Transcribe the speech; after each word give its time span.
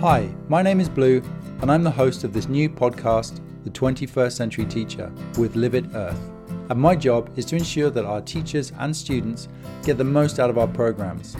Hi, 0.00 0.30
my 0.48 0.62
name 0.62 0.80
is 0.80 0.88
Blue, 0.88 1.22
and 1.60 1.70
I'm 1.70 1.82
the 1.82 1.90
host 1.90 2.24
of 2.24 2.32
this 2.32 2.48
new 2.48 2.70
podcast, 2.70 3.38
The 3.64 3.70
21st 3.70 4.32
Century 4.32 4.64
Teacher, 4.64 5.12
with 5.36 5.56
Live 5.56 5.74
It 5.74 5.84
Earth. 5.94 6.18
And 6.70 6.80
my 6.80 6.96
job 6.96 7.30
is 7.36 7.44
to 7.44 7.56
ensure 7.56 7.90
that 7.90 8.06
our 8.06 8.22
teachers 8.22 8.72
and 8.78 8.96
students 8.96 9.48
get 9.82 9.98
the 9.98 10.04
most 10.04 10.40
out 10.40 10.48
of 10.48 10.56
our 10.56 10.66
programs. 10.66 11.36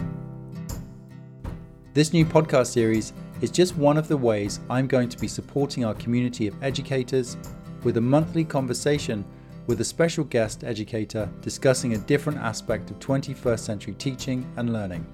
This 1.95 2.13
new 2.13 2.27
podcast 2.27 2.67
series 2.67 3.15
is 3.41 3.51
just 3.51 3.78
one 3.78 3.96
of 3.96 4.09
the 4.09 4.17
ways 4.19 4.61
I'm 4.69 4.87
going 4.87 5.08
to 5.08 5.19
be 5.19 5.27
supporting 5.27 5.87
our 5.87 5.95
community 5.95 6.47
of 6.47 6.63
educators 6.63 7.38
with 7.83 7.97
a 7.97 8.03
monthly 8.03 8.45
conversation 8.45 9.24
with 9.69 9.81
a 9.81 9.85
special 9.85 10.24
guest 10.24 10.65
educator 10.65 11.31
discussing 11.40 11.95
a 11.95 11.99
different 11.99 12.38
aspect 12.38 12.90
of 12.90 12.99
21st 12.99 13.61
century 13.61 13.95
teaching 13.95 14.47
and 14.58 14.71
learning. 14.71 15.06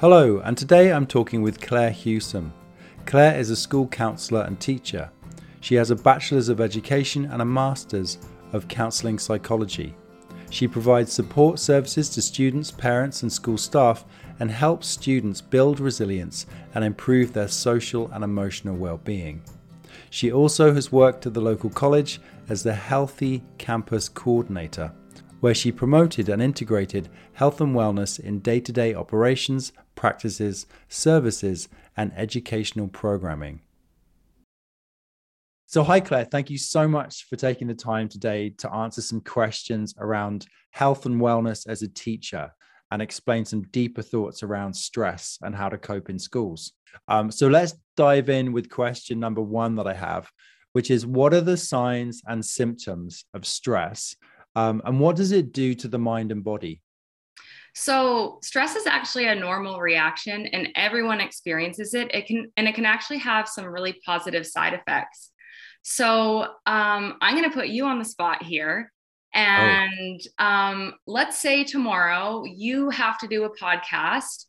Hello, 0.00 0.38
and 0.44 0.56
today 0.56 0.92
I'm 0.92 1.08
talking 1.08 1.42
with 1.42 1.60
Claire 1.60 1.90
Hewsome. 1.90 2.52
Claire 3.04 3.36
is 3.36 3.50
a 3.50 3.56
school 3.56 3.88
counsellor 3.88 4.42
and 4.42 4.60
teacher. 4.60 5.10
She 5.60 5.74
has 5.74 5.90
a 5.90 5.96
Bachelor's 5.96 6.48
of 6.48 6.60
Education 6.60 7.24
and 7.24 7.42
a 7.42 7.44
Master's 7.44 8.18
of 8.52 8.68
Counselling 8.68 9.18
Psychology. 9.18 9.96
She 10.50 10.68
provides 10.68 11.12
support 11.12 11.58
services 11.58 12.08
to 12.10 12.22
students, 12.22 12.70
parents, 12.70 13.22
and 13.22 13.32
school 13.32 13.58
staff 13.58 14.04
and 14.38 14.52
helps 14.52 14.86
students 14.86 15.40
build 15.40 15.80
resilience 15.80 16.46
and 16.76 16.84
improve 16.84 17.32
their 17.32 17.48
social 17.48 18.08
and 18.12 18.22
emotional 18.22 18.76
well-being. 18.76 19.42
She 20.10 20.30
also 20.30 20.72
has 20.74 20.92
worked 20.92 21.26
at 21.26 21.34
the 21.34 21.40
local 21.40 21.70
college 21.70 22.20
as 22.48 22.62
the 22.62 22.72
Healthy 22.72 23.42
Campus 23.58 24.08
Coordinator 24.08 24.92
where 25.40 25.54
she 25.54 25.72
promoted 25.72 26.28
and 26.28 26.42
integrated 26.42 27.08
health 27.34 27.60
and 27.60 27.74
wellness 27.74 28.18
in 28.18 28.40
day 28.40 28.60
to 28.60 28.72
day 28.72 28.94
operations, 28.94 29.72
practices, 29.98 30.64
services, 30.88 31.68
and 31.96 32.12
educational 32.14 32.86
programming. 32.86 33.60
So, 35.66 35.82
hi, 35.82 35.98
Claire. 35.98 36.24
Thank 36.24 36.50
you 36.50 36.56
so 36.56 36.86
much 36.86 37.26
for 37.28 37.34
taking 37.34 37.66
the 37.66 37.74
time 37.74 38.08
today 38.08 38.50
to 38.58 38.72
answer 38.72 39.02
some 39.02 39.20
questions 39.20 39.94
around 39.98 40.46
health 40.70 41.04
and 41.04 41.20
wellness 41.20 41.68
as 41.68 41.82
a 41.82 41.88
teacher 41.88 42.52
and 42.92 43.02
explain 43.02 43.44
some 43.44 43.62
deeper 43.72 44.00
thoughts 44.00 44.44
around 44.44 44.72
stress 44.72 45.36
and 45.42 45.52
how 45.52 45.68
to 45.68 45.76
cope 45.76 46.08
in 46.08 46.18
schools. 46.18 46.72
Um, 47.08 47.32
so, 47.32 47.48
let's 47.48 47.74
dive 47.96 48.28
in 48.28 48.52
with 48.52 48.70
question 48.70 49.18
number 49.18 49.42
one 49.42 49.74
that 49.74 49.88
I 49.88 49.94
have, 49.94 50.30
which 50.74 50.92
is 50.92 51.04
What 51.04 51.34
are 51.34 51.40
the 51.40 51.56
signs 51.56 52.22
and 52.24 52.44
symptoms 52.44 53.24
of 53.34 53.44
stress 53.44 54.14
um, 54.54 54.80
and 54.84 54.98
what 54.98 55.16
does 55.16 55.32
it 55.32 55.52
do 55.52 55.74
to 55.74 55.88
the 55.88 55.98
mind 55.98 56.32
and 56.32 56.42
body? 56.42 56.82
So 57.78 58.40
stress 58.42 58.74
is 58.74 58.88
actually 58.88 59.28
a 59.28 59.36
normal 59.36 59.78
reaction 59.78 60.46
and 60.46 60.68
everyone 60.74 61.20
experiences 61.20 61.94
it. 61.94 62.12
It 62.12 62.26
can 62.26 62.50
and 62.56 62.66
it 62.66 62.74
can 62.74 62.84
actually 62.84 63.18
have 63.18 63.48
some 63.48 63.66
really 63.66 64.00
positive 64.04 64.44
side 64.44 64.74
effects. 64.74 65.30
So 65.82 66.42
um, 66.66 67.18
I'm 67.20 67.36
going 67.36 67.48
to 67.48 67.54
put 67.54 67.68
you 67.68 67.86
on 67.86 68.00
the 68.00 68.04
spot 68.04 68.42
here. 68.42 68.92
And 69.32 70.20
oh. 70.40 70.44
um, 70.44 70.94
let's 71.06 71.38
say 71.38 71.62
tomorrow 71.62 72.42
you 72.44 72.90
have 72.90 73.16
to 73.18 73.28
do 73.28 73.44
a 73.44 73.56
podcast 73.56 74.46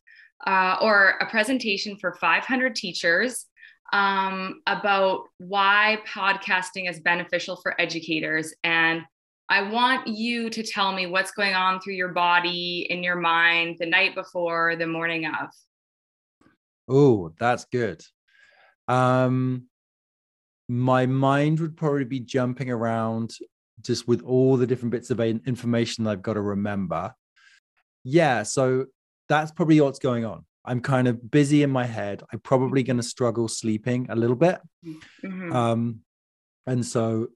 uh, 0.47 0.77
or 0.81 1.09
a 1.21 1.29
presentation 1.29 1.97
for 1.97 2.15
500 2.15 2.73
teachers 2.73 3.45
um, 3.93 4.61
about 4.65 5.25
why 5.37 5.99
podcasting 6.07 6.89
is 6.89 6.99
beneficial 6.99 7.57
for 7.57 7.79
educators 7.79 8.55
and 8.63 9.03
I 9.49 9.63
want 9.63 10.07
you 10.07 10.49
to 10.51 10.61
tell 10.61 10.93
me 10.93 11.07
what's 11.07 11.31
going 11.31 11.55
on 11.55 11.81
through 11.81 11.95
your 11.95 12.09
body, 12.13 12.85
in 12.89 13.03
your 13.03 13.15
mind, 13.15 13.77
the 13.79 13.87
night 13.87 14.13
before, 14.13 14.75
the 14.75 14.85
morning 14.85 15.25
of. 15.25 15.49
Oh, 16.87 17.33
that's 17.39 17.65
good. 17.65 18.03
Um, 18.87 19.65
my 20.67 21.07
mind 21.07 21.59
would 21.59 21.75
probably 21.75 22.05
be 22.05 22.19
jumping 22.19 22.69
around 22.69 23.31
just 23.81 24.07
with 24.07 24.21
all 24.21 24.55
the 24.55 24.67
different 24.67 24.91
bits 24.91 25.09
of 25.09 25.19
information 25.19 26.03
that 26.03 26.11
I've 26.11 26.21
got 26.21 26.33
to 26.33 26.41
remember. 26.41 27.13
Yeah, 28.03 28.43
so 28.43 28.85
that's 29.29 29.51
probably 29.51 29.81
what's 29.81 29.99
going 29.99 30.25
on. 30.25 30.45
I'm 30.65 30.81
kind 30.81 31.07
of 31.07 31.31
busy 31.31 31.63
in 31.63 31.71
my 31.71 31.85
head. 31.85 32.21
I'm 32.31 32.39
probably 32.39 32.83
going 32.83 32.97
to 32.97 33.03
struggle 33.03 33.47
sleeping 33.47 34.07
a 34.09 34.15
little 34.15 34.35
bit. 34.35 34.59
Mm-hmm. 34.85 35.55
Um, 35.55 36.01
and 36.67 36.85
so 36.85 37.29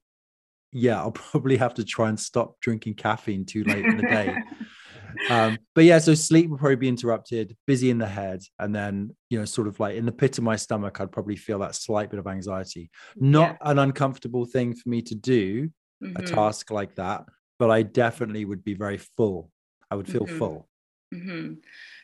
yeah, 0.73 1.00
I'll 1.00 1.11
probably 1.31 1.57
have 1.57 1.73
to 1.75 1.85
try 1.85 2.09
and 2.09 2.19
stop 2.19 2.59
drinking 2.59 2.95
caffeine 2.95 3.45
too 3.45 3.63
late 3.63 3.85
in 3.85 3.97
the 3.97 4.03
day. 4.03 4.35
um, 5.29 5.57
but 5.75 5.84
yeah, 5.84 6.00
so 6.00 6.13
sleep 6.13 6.50
will 6.50 6.57
probably 6.57 6.75
be 6.75 6.88
interrupted, 6.88 7.56
busy 7.67 7.89
in 7.89 7.97
the 7.97 8.07
head, 8.07 8.41
and 8.59 8.75
then 8.75 9.16
you 9.29 9.39
know, 9.39 9.45
sort 9.45 9.67
of 9.67 9.79
like 9.79 9.95
in 9.95 10.06
the 10.06 10.11
pit 10.11 10.38
of 10.38 10.44
my 10.44 10.56
stomach, 10.56 11.00
I'd 11.00 11.11
probably 11.11 11.35
feel 11.35 11.59
that 11.59 11.75
slight 11.75 12.09
bit 12.09 12.19
of 12.19 12.28
anxiety. 12.28 12.89
Not 13.16 13.57
yeah. 13.61 13.72
an 13.72 13.79
uncomfortable 13.79 14.45
thing 14.45 14.75
for 14.75 14.89
me 14.89 15.01
to 15.03 15.16
do 15.16 15.69
mm-hmm. 16.03 16.17
a 16.17 16.22
task 16.25 16.72
like 16.72 16.95
that, 16.95 17.25
but 17.59 17.69
I 17.69 17.84
definitely 17.84 18.45
would 18.45 18.63
be 18.63 18.73
very 18.73 18.97
full. 18.97 19.51
I 19.90 19.95
would 19.95 20.07
feel 20.07 20.25
mm-hmm. 20.25 20.40
full. 20.40 20.69
Mm-hmm. 21.13 21.53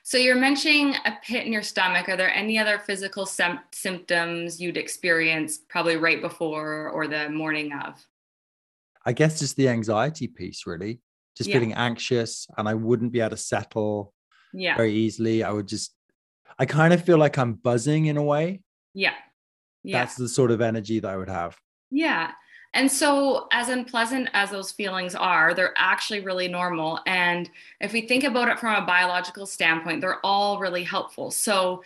So 0.04 0.18
you're 0.18 0.36
mentioning 0.36 0.96
a 1.06 1.18
pit 1.24 1.46
in 1.46 1.54
your 1.54 1.64
stomach. 1.64 2.10
Are 2.10 2.18
there 2.18 2.34
any 2.34 2.58
other 2.58 2.80
physical 2.80 3.26
sem- 3.26 3.60
symptoms 3.72 4.62
you'd 4.62 4.78
experience 4.78 5.60
probably 5.68 5.98
right 5.98 6.22
before 6.22 6.90
or 6.90 7.08
the 7.08 7.30
morning 7.30 7.74
of? 7.74 8.04
I 9.06 9.14
guess 9.14 9.40
just 9.40 9.56
the 9.56 9.70
anxiety 9.70 10.28
piece, 10.28 10.66
really, 10.66 11.02
just 11.36 11.50
yeah. 11.50 11.56
feeling 11.56 11.74
anxious, 11.74 12.48
and 12.58 12.68
I 12.68 12.74
wouldn't 12.74 13.12
be 13.12 13.22
able 13.22 13.32
to 13.32 13.38
settle 13.38 14.14
yeah. 14.54 14.76
very 14.76 14.94
easily. 14.94 15.44
I 15.44 15.52
would 15.52 15.68
just, 15.68 15.94
I 16.58 16.66
kind 16.66 16.94
of 16.94 17.04
feel 17.04 17.18
like 17.18 17.38
I'm 17.38 17.54
buzzing 17.54 18.08
in 18.08 18.18
a 18.18 18.24
way. 18.24 18.62
Yeah. 18.94 19.14
Yeah. 19.84 20.00
That's 20.00 20.16
the 20.16 20.28
sort 20.28 20.52
of 20.52 20.62
energy 20.62 21.00
that 21.00 21.10
I 21.10 21.18
would 21.18 21.30
have. 21.30 21.58
Yeah. 21.90 22.32
And 22.74 22.92
so, 22.92 23.48
as 23.52 23.70
unpleasant 23.70 24.30
as 24.34 24.52
those 24.52 24.72
feelings 24.72 25.16
are, 25.16 25.54
they're 25.56 25.74
actually 25.76 26.20
really 26.20 26.48
normal. 26.48 27.00
And 27.08 27.50
if 27.82 27.94
we 27.94 28.02
think 28.02 28.24
about 28.24 28.48
it 28.48 28.60
from 28.60 28.76
a 28.76 28.86
biological 28.86 29.48
standpoint, 29.48 30.02
they're 30.02 30.24
all 30.24 30.60
really 30.60 30.84
helpful. 30.84 31.32
So, 31.32 31.84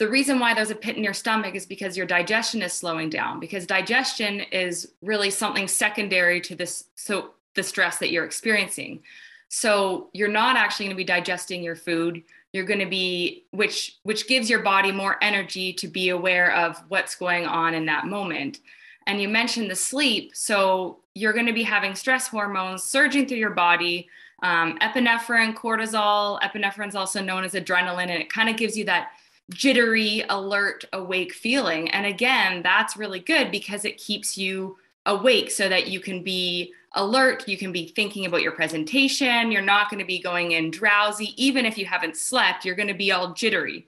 the 0.00 0.08
reason 0.08 0.40
why 0.40 0.54
there's 0.54 0.70
a 0.70 0.74
pit 0.74 0.96
in 0.96 1.04
your 1.04 1.12
stomach 1.12 1.54
is 1.54 1.66
because 1.66 1.94
your 1.94 2.06
digestion 2.06 2.62
is 2.62 2.72
slowing 2.72 3.10
down 3.10 3.38
because 3.38 3.66
digestion 3.66 4.40
is 4.40 4.92
really 5.02 5.28
something 5.28 5.68
secondary 5.68 6.40
to 6.40 6.54
this 6.54 6.84
so 6.94 7.32
the 7.54 7.62
stress 7.62 7.98
that 7.98 8.10
you're 8.10 8.24
experiencing. 8.24 9.02
So 9.50 10.08
you're 10.14 10.26
not 10.26 10.56
actually 10.56 10.86
going 10.86 10.96
to 10.96 11.00
be 11.00 11.04
digesting 11.04 11.62
your 11.62 11.76
food. 11.76 12.22
You're 12.54 12.64
going 12.64 12.80
to 12.80 12.86
be 12.86 13.44
which 13.50 13.98
which 14.04 14.26
gives 14.26 14.48
your 14.48 14.62
body 14.62 14.90
more 14.90 15.18
energy 15.20 15.74
to 15.74 15.86
be 15.86 16.08
aware 16.08 16.56
of 16.56 16.82
what's 16.88 17.14
going 17.14 17.44
on 17.44 17.74
in 17.74 17.84
that 17.84 18.06
moment. 18.06 18.60
And 19.06 19.20
you 19.20 19.28
mentioned 19.28 19.70
the 19.70 19.76
sleep. 19.76 20.34
So 20.34 21.00
you're 21.14 21.34
going 21.34 21.44
to 21.44 21.52
be 21.52 21.62
having 21.62 21.94
stress 21.94 22.26
hormones 22.26 22.84
surging 22.84 23.28
through 23.28 23.36
your 23.36 23.50
body. 23.50 24.08
Um, 24.42 24.78
epinephrine 24.78 25.54
cortisol. 25.54 26.40
Epinephrine 26.40 26.88
is 26.88 26.94
also 26.94 27.22
known 27.22 27.44
as 27.44 27.52
adrenaline 27.52 28.08
and 28.08 28.22
it 28.22 28.32
kind 28.32 28.48
of 28.48 28.56
gives 28.56 28.78
you 28.78 28.86
that 28.86 29.10
jittery, 29.50 30.24
alert, 30.28 30.84
awake 30.92 31.32
feeling. 31.32 31.90
And 31.90 32.06
again, 32.06 32.62
that's 32.62 32.96
really 32.96 33.20
good 33.20 33.50
because 33.50 33.84
it 33.84 33.98
keeps 33.98 34.38
you 34.38 34.78
awake 35.06 35.50
so 35.50 35.68
that 35.68 35.88
you 35.88 36.00
can 36.00 36.22
be 36.22 36.72
alert, 36.94 37.46
you 37.48 37.56
can 37.56 37.72
be 37.72 37.88
thinking 37.88 38.26
about 38.26 38.42
your 38.42 38.52
presentation, 38.52 39.52
you're 39.52 39.62
not 39.62 39.90
going 39.90 40.00
to 40.00 40.06
be 40.06 40.20
going 40.20 40.52
in 40.52 40.70
drowsy. 40.70 41.34
Even 41.36 41.64
if 41.64 41.78
you 41.78 41.86
haven't 41.86 42.16
slept, 42.16 42.64
you're 42.64 42.74
going 42.74 42.88
to 42.88 42.94
be 42.94 43.12
all 43.12 43.32
jittery. 43.32 43.86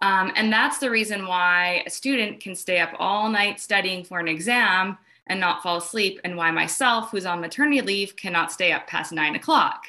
Um, 0.00 0.32
and 0.36 0.52
that's 0.52 0.78
the 0.78 0.90
reason 0.90 1.26
why 1.26 1.82
a 1.86 1.90
student 1.90 2.40
can 2.40 2.54
stay 2.54 2.78
up 2.78 2.94
all 2.98 3.28
night 3.28 3.60
studying 3.60 4.04
for 4.04 4.18
an 4.20 4.28
exam 4.28 4.96
and 5.26 5.40
not 5.40 5.62
fall 5.62 5.76
asleep, 5.76 6.18
and 6.24 6.38
why 6.38 6.50
myself, 6.50 7.10
who's 7.10 7.26
on 7.26 7.40
maternity 7.40 7.82
leave, 7.82 8.16
cannot 8.16 8.50
stay 8.50 8.72
up 8.72 8.86
past 8.86 9.12
nine 9.12 9.34
o'clock. 9.34 9.84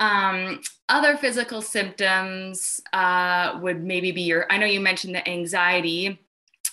Um, 0.00 0.60
other 0.88 1.16
physical 1.16 1.62
symptoms 1.62 2.80
uh, 2.92 3.58
would 3.62 3.84
maybe 3.84 4.10
be 4.10 4.22
your, 4.22 4.46
I 4.50 4.56
know 4.56 4.66
you 4.66 4.80
mentioned 4.80 5.14
the 5.14 5.28
anxiety, 5.28 6.18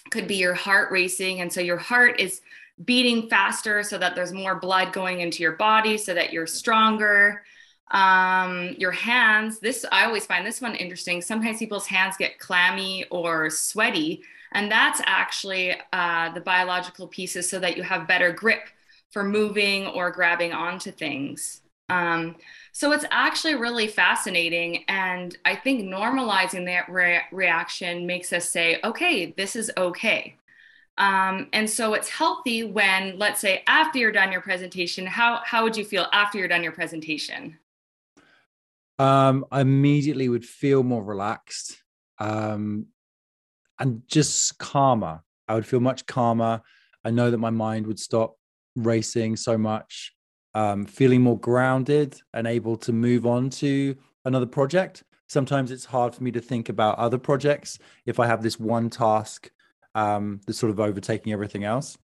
could 0.10 0.28
be 0.28 0.38
your 0.38 0.54
heart 0.54 0.92
racing. 0.92 1.42
And 1.42 1.52
so 1.52 1.62
your 1.62 1.78
heart 1.78 2.20
is 2.20 2.42
beating 2.86 3.30
faster 3.30 3.84
so 3.84 3.98
that 3.98 4.16
there's 4.16 4.32
more 4.32 4.56
blood 4.56 4.94
going 4.94 5.20
into 5.20 5.44
your 5.44 5.54
body 5.54 5.98
so 5.98 6.14
that 6.14 6.32
you're 6.32 6.48
stronger. 6.48 7.44
Um, 7.92 8.76
your 8.78 8.92
hands, 8.92 9.60
this, 9.60 9.86
I 9.92 10.06
always 10.06 10.26
find 10.26 10.46
this 10.46 10.62
one 10.62 10.76
interesting. 10.76 11.22
Sometimes 11.22 11.60
people's 11.60 11.88
hands 11.88 12.16
get 12.18 12.40
clammy 12.40 13.06
or 13.12 13.50
sweaty. 13.50 14.24
And 14.54 14.72
that's 14.72 15.02
actually 15.06 15.76
uh, 15.92 16.34
the 16.34 16.42
biological 16.42 17.08
pieces 17.08 17.50
so 17.50 17.60
that 17.60 17.76
you 17.76 17.84
have 17.84 18.08
better 18.08 18.32
grip 18.32 18.70
for 19.12 19.24
moving 19.24 19.88
or 19.88 20.12
grabbing 20.12 20.54
onto 20.54 20.92
things. 20.92 21.62
Um, 21.90 22.36
so 22.78 22.92
it's 22.92 23.06
actually 23.10 23.56
really 23.56 23.88
fascinating. 23.88 24.84
And 24.88 25.36
I 25.46 25.56
think 25.56 25.86
normalizing 25.86 26.66
that 26.66 26.88
re- 26.88 27.24
reaction 27.32 28.06
makes 28.06 28.32
us 28.32 28.52
say, 28.52 28.80
okay, 28.84 29.34
this 29.36 29.56
is 29.56 29.72
okay. 29.76 30.36
Um, 31.00 31.48
and 31.54 31.68
so 31.68 31.96
it's 31.96 32.08
healthy 32.08 32.66
when, 32.66 33.18
let's 33.18 33.42
say, 33.42 33.64
after 33.66 33.98
you're 33.98 34.12
done 34.12 34.32
your 34.32 34.42
presentation, 34.42 35.08
how, 35.08 35.42
how 35.44 35.64
would 35.64 35.76
you 35.76 35.84
feel 35.84 36.06
after 36.14 36.38
you're 36.38 36.48
done 36.48 36.62
your 36.62 36.72
presentation? 36.72 37.58
Um, 39.00 39.48
I 39.52 39.62
immediately 39.62 40.30
would 40.30 40.46
feel 40.46 40.84
more 40.84 41.04
relaxed 41.04 41.82
um, 42.20 42.86
and 43.80 44.04
just 44.08 44.60
calmer. 44.60 45.24
I 45.48 45.56
would 45.56 45.66
feel 45.66 45.80
much 45.80 46.06
calmer. 46.06 46.62
I 47.04 47.10
know 47.10 47.32
that 47.32 47.40
my 47.40 47.50
mind 47.50 47.88
would 47.88 48.00
stop 48.00 48.36
racing 48.76 49.36
so 49.36 49.58
much, 49.58 50.14
um, 50.58 50.86
feeling 50.86 51.22
more 51.22 51.38
grounded 51.38 52.20
and 52.34 52.48
able 52.48 52.76
to 52.78 52.92
move 52.92 53.28
on 53.28 53.48
to 53.52 53.96
another 54.26 54.48
project. 54.48 55.04
Sometimes 55.28 55.70
it's 55.70 55.86
hard 55.86 56.16
for 56.16 56.24
me 56.24 56.32
to 56.32 56.42
think 56.42 56.68
about 56.68 56.98
other 56.98 57.20
projects 57.20 57.78
if 58.08 58.20
I 58.20 58.26
have 58.26 58.42
this 58.42 58.60
one 58.60 58.90
task 58.90 59.52
um, 59.94 60.42
that's 60.48 60.58
sort 60.58 60.72
of 60.72 60.80
overtaking 60.80 61.32
everything 61.32 61.64
else. 61.64 62.00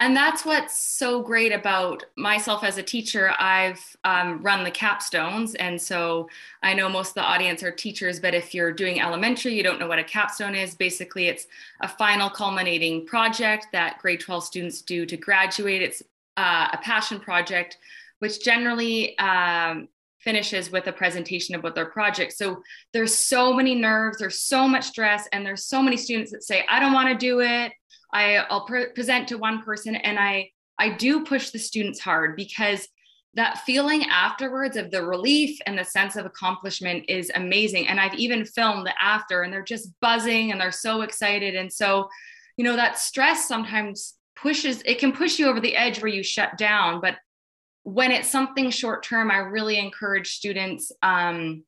And 0.00 0.16
that's 0.16 0.44
what's 0.44 0.80
so 0.80 1.22
great 1.22 1.52
about 1.52 2.04
myself 2.16 2.64
as 2.64 2.78
a 2.78 2.82
teacher. 2.82 3.34
I've 3.38 3.80
um, 4.02 4.42
run 4.42 4.64
the 4.64 4.70
capstones. 4.70 5.54
And 5.60 5.80
so 5.80 6.28
I 6.62 6.72
know 6.72 6.88
most 6.88 7.10
of 7.10 7.14
the 7.14 7.22
audience 7.22 7.62
are 7.62 7.70
teachers, 7.70 8.18
but 8.18 8.34
if 8.34 8.54
you're 8.54 8.72
doing 8.72 9.00
elementary, 9.00 9.54
you 9.54 9.62
don't 9.62 9.78
know 9.78 9.86
what 9.86 9.98
a 9.98 10.04
capstone 10.04 10.54
is. 10.54 10.74
Basically, 10.74 11.28
it's 11.28 11.46
a 11.82 11.88
final 11.88 12.30
culminating 12.30 13.04
project 13.04 13.66
that 13.72 13.98
grade 13.98 14.20
12 14.20 14.42
students 14.42 14.80
do 14.80 15.04
to 15.04 15.18
graduate. 15.18 15.82
It's 15.82 16.02
uh, 16.40 16.68
a 16.72 16.78
passion 16.78 17.20
project, 17.20 17.76
which 18.20 18.42
generally 18.42 19.18
um, 19.18 19.88
finishes 20.20 20.70
with 20.72 20.86
a 20.86 20.92
presentation 20.92 21.54
about 21.54 21.74
their 21.74 21.90
project. 21.90 22.32
So 22.32 22.62
there's 22.94 23.14
so 23.14 23.52
many 23.52 23.74
nerves, 23.74 24.18
there's 24.18 24.40
so 24.40 24.66
much 24.66 24.84
stress, 24.86 25.28
and 25.32 25.44
there's 25.44 25.66
so 25.66 25.82
many 25.82 25.98
students 25.98 26.32
that 26.32 26.42
say, 26.42 26.64
I 26.70 26.80
don't 26.80 26.94
want 26.94 27.08
to 27.10 27.14
do 27.14 27.40
it. 27.40 27.72
I, 28.12 28.44
will 28.50 28.62
pre- 28.62 28.92
present 28.94 29.28
to 29.28 29.36
one 29.38 29.62
person 29.62 29.94
and 29.96 30.18
I, 30.18 30.50
I 30.78 30.88
do 30.96 31.24
push 31.24 31.50
the 31.50 31.58
students 31.58 32.00
hard 32.00 32.36
because 32.36 32.88
that 33.34 33.58
feeling 33.58 34.04
afterwards 34.10 34.76
of 34.76 34.90
the 34.90 35.04
relief 35.04 35.58
and 35.66 35.78
the 35.78 35.84
sense 35.84 36.16
of 36.16 36.26
accomplishment 36.26 37.04
is 37.08 37.30
amazing. 37.34 37.86
And 37.86 38.00
I've 38.00 38.14
even 38.14 38.44
filmed 38.44 38.86
the 38.86 38.94
after 39.00 39.42
and 39.42 39.52
they're 39.52 39.62
just 39.62 39.90
buzzing 40.00 40.50
and 40.50 40.60
they're 40.60 40.72
so 40.72 41.02
excited. 41.02 41.54
And 41.54 41.72
so, 41.72 42.08
you 42.56 42.64
know, 42.64 42.76
that 42.76 42.98
stress 42.98 43.46
sometimes 43.46 44.14
pushes, 44.42 44.82
it 44.84 44.98
can 44.98 45.12
push 45.12 45.38
you 45.38 45.48
over 45.48 45.60
the 45.60 45.76
edge 45.76 46.00
where 46.00 46.12
you 46.12 46.22
shut 46.22 46.56
down. 46.56 47.00
But 47.00 47.16
when 47.82 48.10
it's 48.10 48.28
something 48.28 48.70
short 48.70 49.02
term, 49.02 49.30
I 49.30 49.38
really 49.38 49.78
encourage 49.78 50.32
students 50.32 50.92
um, 51.02 51.64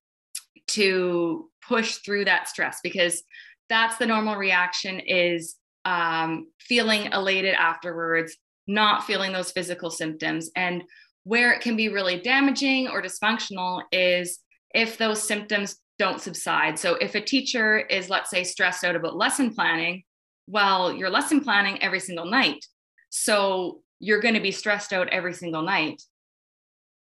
to 0.68 1.48
push 1.66 1.96
through 1.96 2.26
that 2.26 2.48
stress 2.48 2.80
because 2.82 3.22
that's 3.68 3.96
the 3.96 4.06
normal 4.06 4.36
reaction 4.36 5.00
is 5.00 5.56
um, 5.84 6.48
feeling 6.60 7.10
elated 7.12 7.54
afterwards, 7.54 8.36
not 8.66 9.04
feeling 9.04 9.32
those 9.32 9.52
physical 9.52 9.90
symptoms. 9.90 10.50
And 10.54 10.82
where 11.24 11.52
it 11.52 11.60
can 11.60 11.76
be 11.76 11.88
really 11.88 12.20
damaging 12.20 12.88
or 12.88 13.02
dysfunctional 13.02 13.82
is 13.92 14.40
if 14.74 14.98
those 14.98 15.22
symptoms 15.22 15.76
don't 15.98 16.20
subside. 16.20 16.78
So 16.78 16.94
if 16.94 17.14
a 17.14 17.20
teacher 17.20 17.78
is, 17.78 18.10
let's 18.10 18.30
say, 18.30 18.44
stressed 18.44 18.84
out 18.84 18.96
about 18.96 19.16
lesson 19.16 19.54
planning, 19.54 20.02
well, 20.46 20.92
you're 20.92 21.10
lesson 21.10 21.40
planning 21.40 21.82
every 21.82 22.00
single 22.00 22.26
night. 22.26 22.64
So 23.10 23.82
you're 24.00 24.20
going 24.20 24.34
to 24.34 24.40
be 24.40 24.50
stressed 24.50 24.92
out 24.92 25.08
every 25.10 25.34
single 25.34 25.62
night. 25.62 26.02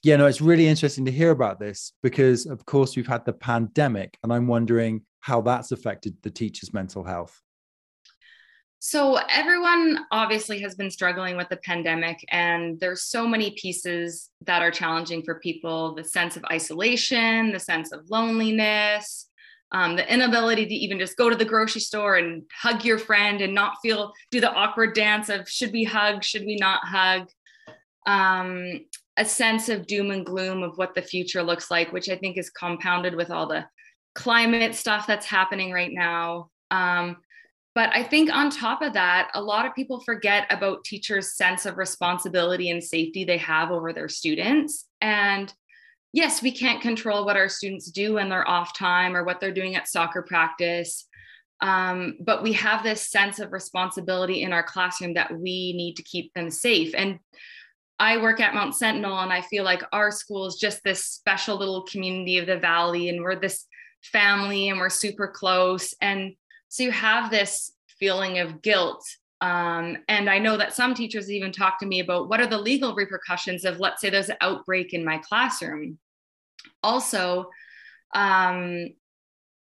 Yeah, 0.02 0.16
no, 0.16 0.26
it's 0.26 0.40
really 0.40 0.68
interesting 0.68 1.04
to 1.06 1.10
hear 1.10 1.30
about 1.30 1.58
this 1.58 1.92
because, 2.02 2.46
of 2.46 2.64
course, 2.64 2.94
we've 2.94 3.06
had 3.06 3.24
the 3.24 3.32
pandemic, 3.32 4.16
and 4.22 4.32
I'm 4.32 4.46
wondering 4.46 5.02
how 5.20 5.40
that's 5.40 5.72
affected 5.72 6.14
the 6.22 6.30
teacher's 6.30 6.72
mental 6.72 7.02
health. 7.02 7.42
So, 8.78 9.18
everyone 9.30 9.98
obviously 10.12 10.60
has 10.60 10.76
been 10.76 10.92
struggling 10.92 11.36
with 11.36 11.48
the 11.48 11.56
pandemic, 11.56 12.24
and 12.30 12.78
there's 12.78 13.02
so 13.02 13.26
many 13.26 13.56
pieces 13.60 14.30
that 14.42 14.62
are 14.62 14.70
challenging 14.70 15.24
for 15.24 15.40
people 15.40 15.96
the 15.96 16.04
sense 16.04 16.36
of 16.36 16.44
isolation, 16.52 17.52
the 17.52 17.58
sense 17.58 17.90
of 17.90 18.08
loneliness, 18.08 19.28
um, 19.72 19.96
the 19.96 20.12
inability 20.12 20.66
to 20.66 20.74
even 20.74 20.98
just 20.98 21.16
go 21.16 21.28
to 21.28 21.36
the 21.36 21.44
grocery 21.44 21.80
store 21.80 22.16
and 22.16 22.44
hug 22.52 22.84
your 22.84 22.98
friend 22.98 23.40
and 23.40 23.54
not 23.54 23.78
feel, 23.82 24.12
do 24.30 24.40
the 24.40 24.52
awkward 24.52 24.94
dance 24.94 25.28
of 25.28 25.48
should 25.48 25.72
we 25.72 25.84
hug, 25.84 26.22
should 26.22 26.44
we 26.44 26.56
not 26.56 26.80
hug. 26.84 27.28
Um, 28.06 28.84
a 29.16 29.24
sense 29.24 29.68
of 29.68 29.86
doom 29.86 30.10
and 30.10 30.24
gloom 30.24 30.62
of 30.62 30.76
what 30.76 30.94
the 30.94 31.02
future 31.02 31.42
looks 31.42 31.70
like, 31.70 31.92
which 31.92 32.08
I 32.08 32.16
think 32.16 32.36
is 32.36 32.50
compounded 32.50 33.14
with 33.14 33.30
all 33.30 33.48
the 33.48 33.64
climate 34.14 34.74
stuff 34.74 35.06
that's 35.06 35.26
happening 35.26 35.72
right 35.72 35.92
now. 35.92 36.50
Um, 36.70 37.16
but 37.74 37.90
I 37.94 38.02
think 38.02 38.30
on 38.32 38.50
top 38.50 38.80
of 38.82 38.94
that, 38.94 39.30
a 39.34 39.40
lot 39.40 39.66
of 39.66 39.74
people 39.74 40.00
forget 40.00 40.46
about 40.50 40.84
teachers' 40.84 41.36
sense 41.36 41.66
of 41.66 41.76
responsibility 41.76 42.70
and 42.70 42.82
safety 42.82 43.24
they 43.24 43.36
have 43.38 43.70
over 43.70 43.92
their 43.92 44.08
students. 44.08 44.86
And 45.00 45.52
yes, 46.12 46.42
we 46.42 46.52
can't 46.52 46.82
control 46.82 47.24
what 47.24 47.36
our 47.36 47.48
students 47.48 47.90
do 47.90 48.14
when 48.14 48.28
they're 48.28 48.48
off 48.48 48.76
time 48.76 49.16
or 49.16 49.24
what 49.24 49.40
they're 49.40 49.52
doing 49.52 49.76
at 49.76 49.88
soccer 49.88 50.22
practice. 50.22 51.06
Um, 51.60 52.18
but 52.20 52.42
we 52.42 52.52
have 52.54 52.82
this 52.82 53.10
sense 53.10 53.38
of 53.38 53.52
responsibility 53.52 54.42
in 54.42 54.52
our 54.52 54.62
classroom 54.62 55.14
that 55.14 55.32
we 55.32 55.72
need 55.72 55.96
to 55.96 56.02
keep 56.02 56.32
them 56.34 56.50
safe. 56.50 56.94
And 56.96 57.18
I 57.98 58.18
work 58.18 58.40
at 58.40 58.54
Mount 58.54 58.74
Sentinel, 58.74 59.20
and 59.20 59.32
I 59.32 59.40
feel 59.40 59.64
like 59.64 59.82
our 59.92 60.10
school 60.10 60.46
is 60.46 60.56
just 60.56 60.84
this 60.84 61.04
special 61.04 61.56
little 61.56 61.82
community 61.82 62.38
of 62.38 62.46
the 62.46 62.58
valley, 62.58 63.08
and 63.08 63.22
we're 63.22 63.36
this 63.36 63.64
family 64.02 64.68
and 64.68 64.78
we're 64.78 64.90
super 64.90 65.28
close. 65.28 65.94
And 66.00 66.34
so 66.68 66.82
you 66.82 66.90
have 66.92 67.30
this 67.30 67.72
feeling 67.98 68.38
of 68.38 68.60
guilt. 68.60 69.02
Um, 69.40 69.98
and 70.08 70.30
I 70.30 70.38
know 70.38 70.56
that 70.56 70.74
some 70.74 70.94
teachers 70.94 71.30
even 71.30 71.52
talk 71.52 71.78
to 71.80 71.86
me 71.86 72.00
about 72.00 72.28
what 72.28 72.40
are 72.40 72.46
the 72.46 72.58
legal 72.58 72.94
repercussions 72.94 73.64
of, 73.64 73.80
let's 73.80 74.00
say, 74.00 74.10
there's 74.10 74.30
an 74.30 74.36
outbreak 74.40 74.94
in 74.94 75.04
my 75.04 75.18
classroom. 75.18 75.98
Also, 76.82 77.50
um, 78.14 78.88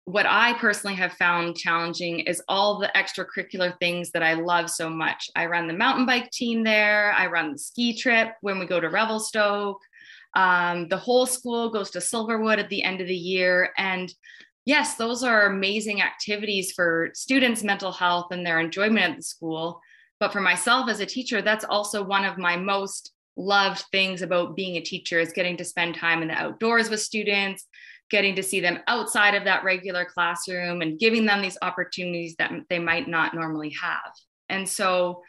what 0.05 0.25
I 0.25 0.53
personally 0.53 0.95
have 0.95 1.13
found 1.13 1.57
challenging 1.57 2.21
is 2.21 2.41
all 2.47 2.79
the 2.79 2.91
extracurricular 2.95 3.77
things 3.79 4.11
that 4.11 4.23
I 4.23 4.33
love 4.33 4.69
so 4.69 4.89
much. 4.89 5.29
I 5.35 5.45
run 5.45 5.67
the 5.67 5.73
mountain 5.73 6.05
bike 6.05 6.31
team 6.31 6.63
there, 6.63 7.13
I 7.13 7.27
run 7.27 7.53
the 7.53 7.59
ski 7.59 7.95
trip 7.95 8.33
when 8.41 8.57
we 8.57 8.65
go 8.65 8.79
to 8.79 8.89
Revelstoke. 8.89 9.81
Um, 10.35 10.87
the 10.87 10.97
whole 10.97 11.25
school 11.25 11.69
goes 11.69 11.91
to 11.91 11.99
Silverwood 11.99 12.57
at 12.57 12.69
the 12.69 12.83
end 12.83 12.99
of 13.01 13.07
the 13.07 13.15
year. 13.15 13.73
And 13.77 14.11
yes, 14.65 14.95
those 14.95 15.23
are 15.23 15.47
amazing 15.47 16.01
activities 16.01 16.71
for 16.71 17.09
students' 17.13 17.63
mental 17.63 17.91
health 17.91 18.27
and 18.31 18.45
their 18.45 18.59
enjoyment 18.59 19.11
at 19.11 19.17
the 19.17 19.23
school. 19.23 19.81
But 20.19 20.31
for 20.31 20.41
myself 20.41 20.89
as 20.89 20.99
a 20.99 21.05
teacher, 21.05 21.41
that's 21.41 21.65
also 21.65 22.03
one 22.03 22.25
of 22.25 22.37
my 22.37 22.55
most 22.55 23.11
loved 23.37 23.83
things 23.91 24.21
about 24.21 24.55
being 24.55 24.75
a 24.77 24.81
teacher 24.81 25.19
is 25.19 25.33
getting 25.33 25.57
to 25.57 25.65
spend 25.65 25.95
time 25.95 26.21
in 26.21 26.27
the 26.27 26.35
outdoors 26.35 26.89
with 26.89 26.99
students, 26.99 27.65
getting 28.09 28.35
to 28.35 28.43
see 28.43 28.59
them 28.59 28.79
outside 28.87 29.33
of 29.33 29.45
that 29.45 29.63
regular 29.63 30.05
classroom 30.05 30.81
and 30.81 30.99
giving 30.99 31.25
them 31.25 31.41
these 31.41 31.57
opportunities 31.61 32.35
that 32.37 32.51
they 32.69 32.77
might 32.77 33.07
not 33.07 33.33
normally 33.33 33.73
have. 33.81 34.11
And 34.49 34.67
so, 34.67 35.23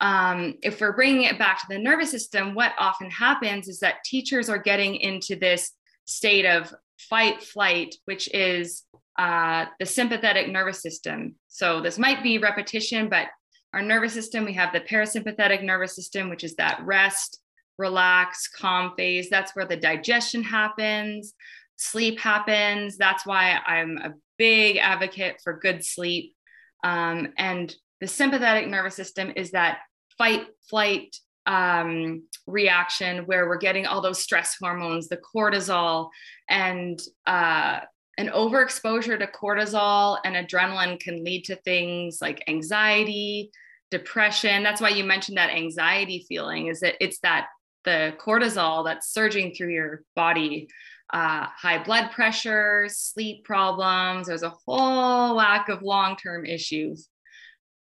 um, 0.00 0.56
if 0.62 0.78
we're 0.80 0.92
bringing 0.92 1.22
it 1.22 1.38
back 1.38 1.60
to 1.60 1.66
the 1.70 1.78
nervous 1.78 2.10
system, 2.10 2.54
what 2.54 2.72
often 2.78 3.10
happens 3.10 3.68
is 3.68 3.80
that 3.80 4.04
teachers 4.04 4.50
are 4.50 4.58
getting 4.58 4.96
into 4.96 5.36
this 5.36 5.72
state 6.04 6.44
of 6.44 6.74
fight 6.98 7.42
flight, 7.42 7.94
which 8.04 8.32
is 8.34 8.84
uh, 9.18 9.66
the 9.78 9.86
sympathetic 9.86 10.48
nervous 10.48 10.82
system. 10.82 11.34
So 11.48 11.80
this 11.80 11.98
might 11.98 12.22
be 12.22 12.38
repetition, 12.38 13.08
but 13.08 13.28
our 13.72 13.82
nervous 13.82 14.12
system, 14.12 14.44
we 14.44 14.54
have 14.54 14.72
the 14.72 14.80
parasympathetic 14.80 15.62
nervous 15.62 15.94
system, 15.94 16.30
which 16.30 16.44
is 16.44 16.54
that 16.56 16.80
rest, 16.84 17.40
relax, 17.78 18.48
calm 18.48 18.92
phase. 18.96 19.28
That's 19.28 19.54
where 19.54 19.66
the 19.66 19.76
digestion 19.76 20.42
happens, 20.42 21.34
sleep 21.76 22.18
happens. 22.20 22.96
That's 22.96 23.26
why 23.26 23.58
I'm 23.66 23.98
a 23.98 24.14
big 24.38 24.78
advocate 24.78 25.40
for 25.42 25.58
good 25.58 25.84
sleep. 25.84 26.34
Um, 26.84 27.32
and 27.38 27.74
the 28.00 28.06
sympathetic 28.06 28.68
nervous 28.68 28.94
system 28.94 29.32
is 29.36 29.52
that 29.52 29.78
fight, 30.18 30.46
flight, 30.68 31.16
um, 31.46 32.22
reaction 32.46 33.26
where 33.26 33.48
we're 33.48 33.56
getting 33.56 33.86
all 33.86 34.00
those 34.00 34.18
stress 34.18 34.56
hormones, 34.60 35.08
the 35.08 35.18
cortisol, 35.18 36.10
and 36.48 37.00
uh, 37.26 37.80
an 38.18 38.28
overexposure 38.28 39.18
to 39.18 39.26
cortisol 39.26 40.18
and 40.24 40.34
adrenaline 40.36 40.98
can 40.98 41.22
lead 41.22 41.44
to 41.44 41.56
things 41.56 42.18
like 42.20 42.42
anxiety, 42.48 43.50
depression. 43.90 44.62
That's 44.62 44.80
why 44.80 44.88
you 44.90 45.04
mentioned 45.04 45.38
that 45.38 45.50
anxiety 45.50 46.24
feeling. 46.28 46.68
Is 46.68 46.80
that 46.80 46.94
it's 47.00 47.18
that 47.20 47.46
the 47.84 48.14
cortisol 48.18 48.84
that's 48.84 49.12
surging 49.12 49.54
through 49.54 49.72
your 49.72 50.02
body, 50.14 50.68
uh, 51.12 51.46
high 51.46 51.82
blood 51.82 52.10
pressure, 52.10 52.86
sleep 52.90 53.44
problems. 53.44 54.26
There's 54.26 54.42
a 54.42 54.54
whole 54.66 55.34
lack 55.34 55.68
of 55.68 55.82
long 55.82 56.16
term 56.16 56.44
issues. 56.44 57.08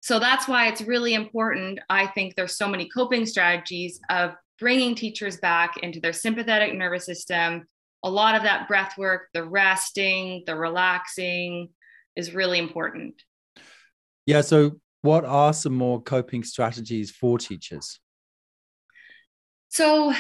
So 0.06 0.20
that's 0.20 0.46
why 0.46 0.68
it's 0.68 0.82
really 0.82 1.14
important. 1.14 1.80
I 1.90 2.06
think 2.06 2.36
there's 2.36 2.56
so 2.56 2.68
many 2.68 2.88
coping 2.88 3.26
strategies 3.26 3.98
of 4.08 4.36
bringing 4.60 4.94
teachers 4.94 5.38
back 5.38 5.78
into 5.78 5.98
their 5.98 6.12
sympathetic 6.12 6.72
nervous 6.74 7.04
system. 7.04 7.66
A 8.04 8.08
lot 8.08 8.36
of 8.36 8.44
that 8.44 8.68
breath 8.68 8.96
work, 8.96 9.22
the 9.34 9.42
resting, 9.42 10.44
the 10.46 10.54
relaxing 10.54 11.70
is 12.14 12.32
really 12.32 12.60
important. 12.60 13.20
Yeah. 14.26 14.42
So, 14.42 14.78
what 15.02 15.24
are 15.24 15.52
some 15.52 15.74
more 15.74 16.00
coping 16.00 16.44
strategies 16.44 17.10
for 17.10 17.36
teachers? 17.36 17.98
So, 19.70 20.14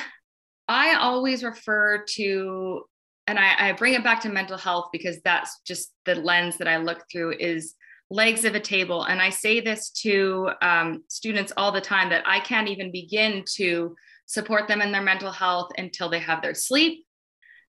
I 0.66 0.96
always 0.96 1.44
refer 1.44 2.04
to 2.14 2.82
and 3.28 3.38
I, 3.38 3.68
I 3.68 3.72
bring 3.74 3.94
it 3.94 4.02
back 4.02 4.20
to 4.22 4.30
mental 4.30 4.58
health 4.58 4.88
because 4.92 5.20
that's 5.22 5.60
just 5.64 5.92
the 6.06 6.16
lens 6.16 6.56
that 6.56 6.66
I 6.66 6.78
look 6.78 7.04
through 7.08 7.36
is 7.38 7.76
legs 8.10 8.44
of 8.44 8.54
a 8.54 8.60
table. 8.60 9.04
And 9.04 9.20
I 9.20 9.30
say 9.30 9.60
this 9.60 9.90
to 10.02 10.50
um, 10.62 11.02
students 11.08 11.52
all 11.56 11.72
the 11.72 11.80
time 11.80 12.10
that 12.10 12.24
I 12.26 12.40
can't 12.40 12.68
even 12.68 12.92
begin 12.92 13.44
to 13.54 13.96
support 14.26 14.68
them 14.68 14.80
in 14.80 14.92
their 14.92 15.02
mental 15.02 15.32
health 15.32 15.72
until 15.76 16.08
they 16.08 16.18
have 16.20 16.42
their 16.42 16.54
sleep 16.54 17.04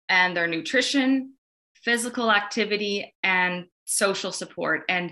and 0.09 0.35
their 0.35 0.47
nutrition, 0.47 1.33
physical 1.75 2.31
activity, 2.31 3.13
and 3.23 3.65
social 3.85 4.31
support. 4.31 4.83
And 4.89 5.11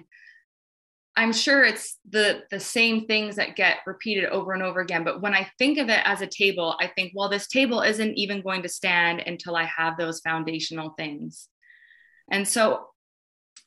I'm 1.16 1.34
sure 1.34 1.66
it's 1.66 1.98
the 2.10 2.44
the 2.52 2.60
same 2.60 3.06
things 3.06 3.36
that 3.36 3.58
get 3.58 3.80
repeated 3.86 4.26
over 4.26 4.54
and 4.54 4.64
over 4.64 4.80
again. 4.80 5.04
But 5.04 5.22
when 5.22 5.34
I 5.34 5.52
think 5.58 5.78
of 5.78 5.90
it 5.90 6.00
as 6.06 6.22
a 6.22 6.28
table, 6.28 6.76
I 6.80 6.88
think, 6.88 7.12
well, 7.14 7.28
this 7.28 7.48
table 7.48 7.82
isn't 7.82 8.18
even 8.18 8.42
going 8.42 8.64
to 8.64 8.70
stand 8.70 9.20
until 9.20 9.56
I 9.56 9.66
have 9.66 9.98
those 9.98 10.22
foundational 10.22 10.92
things. 10.98 11.50
And 12.32 12.48
so 12.48 12.91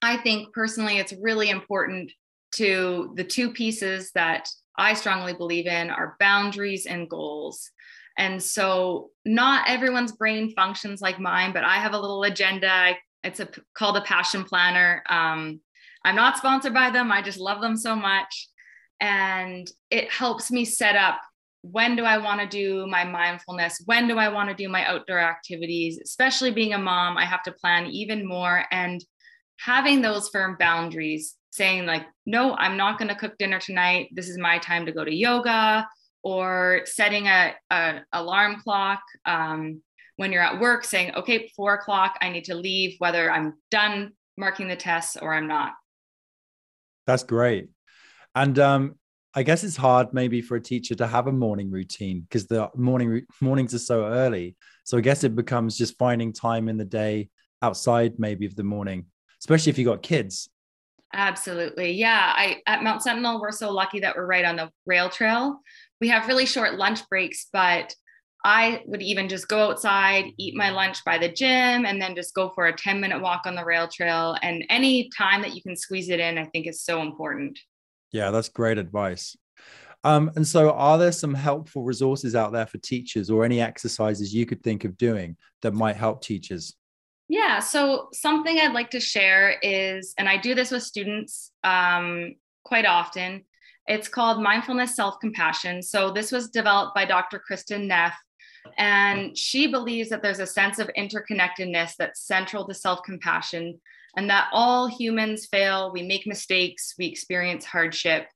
I 0.04 0.18
think 0.18 0.52
personally, 0.52 0.98
it's 0.98 1.14
really 1.20 1.50
important 1.50 2.12
to 2.56 3.12
the 3.16 3.24
two 3.24 3.50
pieces 3.50 4.10
that 4.14 4.48
I 4.76 4.94
strongly 4.94 5.34
believe 5.34 5.66
in 5.66 5.90
are 5.90 6.16
boundaries 6.20 6.86
and 6.86 7.08
goals. 7.08 7.70
And 8.18 8.42
so 8.42 9.10
not 9.24 9.68
everyone's 9.68 10.12
brain 10.12 10.52
functions 10.54 11.00
like 11.00 11.18
mine, 11.18 11.52
but 11.52 11.64
I 11.64 11.76
have 11.76 11.94
a 11.94 11.98
little 11.98 12.22
agenda. 12.22 12.94
It's 13.22 13.40
a, 13.40 13.48
called 13.74 13.96
a 13.96 14.02
passion 14.02 14.44
planner. 14.44 15.02
Um, 15.08 15.60
I'm 16.04 16.16
not 16.16 16.36
sponsored 16.36 16.74
by 16.74 16.90
them. 16.90 17.10
I 17.10 17.22
just 17.22 17.38
love 17.38 17.60
them 17.60 17.76
so 17.76 17.96
much. 17.96 18.48
And 19.00 19.68
it 19.90 20.10
helps 20.10 20.50
me 20.50 20.64
set 20.64 20.96
up 20.96 21.20
when 21.62 21.96
do 21.96 22.04
I 22.04 22.18
want 22.18 22.42
to 22.42 22.46
do 22.46 22.86
my 22.86 23.04
mindfulness? 23.04 23.82
When 23.86 24.06
do 24.06 24.18
I 24.18 24.28
want 24.28 24.50
to 24.50 24.54
do 24.54 24.68
my 24.68 24.84
outdoor 24.84 25.18
activities? 25.18 25.98
Especially 25.98 26.50
being 26.50 26.74
a 26.74 26.78
mom, 26.78 27.16
I 27.16 27.24
have 27.24 27.42
to 27.44 27.52
plan 27.52 27.86
even 27.86 28.28
more. 28.28 28.64
And 28.70 29.02
having 29.58 30.02
those 30.02 30.28
firm 30.28 30.56
boundaries, 30.58 31.34
saying, 31.50 31.86
like, 31.86 32.06
no, 32.26 32.54
I'm 32.54 32.76
not 32.76 32.98
going 32.98 33.08
to 33.08 33.14
cook 33.14 33.38
dinner 33.38 33.60
tonight. 33.60 34.10
This 34.12 34.28
is 34.28 34.38
my 34.38 34.58
time 34.58 34.86
to 34.86 34.92
go 34.92 35.04
to 35.04 35.14
yoga, 35.14 35.88
or 36.22 36.82
setting 36.84 37.26
a, 37.28 37.54
a 37.70 38.00
alarm 38.12 38.60
clock. 38.60 39.00
Um, 39.24 39.82
when 40.16 40.32
you're 40.32 40.42
at 40.42 40.60
work 40.60 40.84
saying, 40.84 41.14
okay, 41.14 41.50
four 41.56 41.74
o'clock, 41.74 42.16
I 42.20 42.30
need 42.30 42.44
to 42.44 42.54
leave, 42.54 42.96
whether 42.98 43.30
I'm 43.30 43.54
done 43.70 44.12
marking 44.36 44.68
the 44.68 44.76
tests 44.76 45.16
or 45.16 45.34
I'm 45.34 45.48
not. 45.48 45.72
That's 47.06 47.24
great. 47.24 47.68
And 48.34 48.58
um, 48.58 48.94
I 49.34 49.42
guess 49.42 49.64
it's 49.64 49.76
hard 49.76 50.14
maybe 50.14 50.40
for 50.40 50.56
a 50.56 50.60
teacher 50.60 50.94
to 50.94 51.06
have 51.06 51.26
a 51.26 51.32
morning 51.32 51.70
routine 51.70 52.20
because 52.20 52.46
the 52.46 52.70
morning 52.76 53.26
mornings 53.40 53.74
are 53.74 53.78
so 53.78 54.06
early. 54.06 54.56
So 54.84 54.98
I 54.98 55.00
guess 55.00 55.24
it 55.24 55.34
becomes 55.34 55.76
just 55.76 55.98
finding 55.98 56.32
time 56.32 56.68
in 56.68 56.76
the 56.76 56.84
day 56.84 57.28
outside 57.60 58.14
maybe 58.18 58.46
of 58.46 58.54
the 58.54 58.64
morning, 58.64 59.06
especially 59.44 59.68
if 59.70 59.78
you 59.78 59.84
got 59.84 60.02
kids. 60.02 60.48
Absolutely. 61.12 61.92
Yeah. 61.92 62.32
I 62.34 62.62
at 62.66 62.82
Mount 62.82 63.02
Sentinel, 63.02 63.40
we're 63.40 63.52
so 63.52 63.70
lucky 63.70 64.00
that 64.00 64.16
we're 64.16 64.26
right 64.26 64.44
on 64.44 64.56
the 64.56 64.70
rail 64.86 65.10
trail. 65.10 65.60
We 66.00 66.08
have 66.08 66.26
really 66.26 66.46
short 66.46 66.76
lunch 66.76 67.06
breaks, 67.10 67.46
but 67.52 67.94
I 68.42 68.82
would 68.86 69.02
even 69.02 69.28
just 69.28 69.46
go 69.46 69.70
outside, 69.70 70.24
eat 70.38 70.56
my 70.56 70.70
lunch 70.70 71.04
by 71.04 71.18
the 71.18 71.28
gym, 71.28 71.86
and 71.86 72.00
then 72.00 72.14
just 72.14 72.34
go 72.34 72.50
for 72.54 72.66
a 72.66 72.76
10 72.76 73.00
minute 73.00 73.20
walk 73.20 73.42
on 73.44 73.54
the 73.54 73.64
rail 73.64 73.86
trail. 73.86 74.36
And 74.42 74.64
any 74.70 75.10
time 75.16 75.42
that 75.42 75.54
you 75.54 75.62
can 75.62 75.76
squeeze 75.76 76.08
it 76.08 76.20
in, 76.20 76.38
I 76.38 76.46
think 76.46 76.66
is 76.66 76.82
so 76.82 77.02
important. 77.02 77.58
Yeah, 78.12 78.30
that's 78.30 78.48
great 78.48 78.78
advice. 78.78 79.36
Um, 80.04 80.30
and 80.36 80.46
so, 80.46 80.70
are 80.72 80.98
there 80.98 81.12
some 81.12 81.32
helpful 81.32 81.84
resources 81.84 82.34
out 82.34 82.52
there 82.52 82.66
for 82.66 82.78
teachers 82.78 83.30
or 83.30 83.44
any 83.44 83.60
exercises 83.60 84.34
you 84.34 84.46
could 84.46 84.62
think 84.62 84.84
of 84.84 84.98
doing 84.98 85.36
that 85.62 85.72
might 85.72 85.96
help 85.96 86.22
teachers? 86.22 86.74
Yeah, 87.28 87.60
so 87.60 88.08
something 88.12 88.58
I'd 88.58 88.74
like 88.74 88.90
to 88.90 89.00
share 89.00 89.58
is, 89.62 90.14
and 90.18 90.28
I 90.28 90.36
do 90.36 90.54
this 90.54 90.70
with 90.70 90.82
students 90.82 91.52
um, 91.62 92.34
quite 92.64 92.84
often, 92.84 93.44
it's 93.86 94.08
called 94.08 94.42
Mindfulness 94.42 94.94
Self 94.94 95.20
Compassion. 95.20 95.82
So, 95.82 96.10
this 96.10 96.32
was 96.32 96.50
developed 96.50 96.94
by 96.94 97.04
Dr. 97.04 97.42
Kristin 97.50 97.86
Neff, 97.86 98.14
and 98.78 99.36
she 99.36 99.66
believes 99.66 100.08
that 100.10 100.22
there's 100.22 100.38
a 100.38 100.46
sense 100.46 100.78
of 100.78 100.90
interconnectedness 100.96 101.92
that's 101.98 102.26
central 102.26 102.66
to 102.66 102.74
self 102.74 103.00
compassion 103.04 103.80
and 104.16 104.30
that 104.30 104.48
all 104.52 104.86
humans 104.86 105.46
fail, 105.46 105.92
we 105.92 106.02
make 106.02 106.26
mistakes, 106.26 106.94
we 106.98 107.06
experience 107.06 107.64
hardship. 107.64 108.26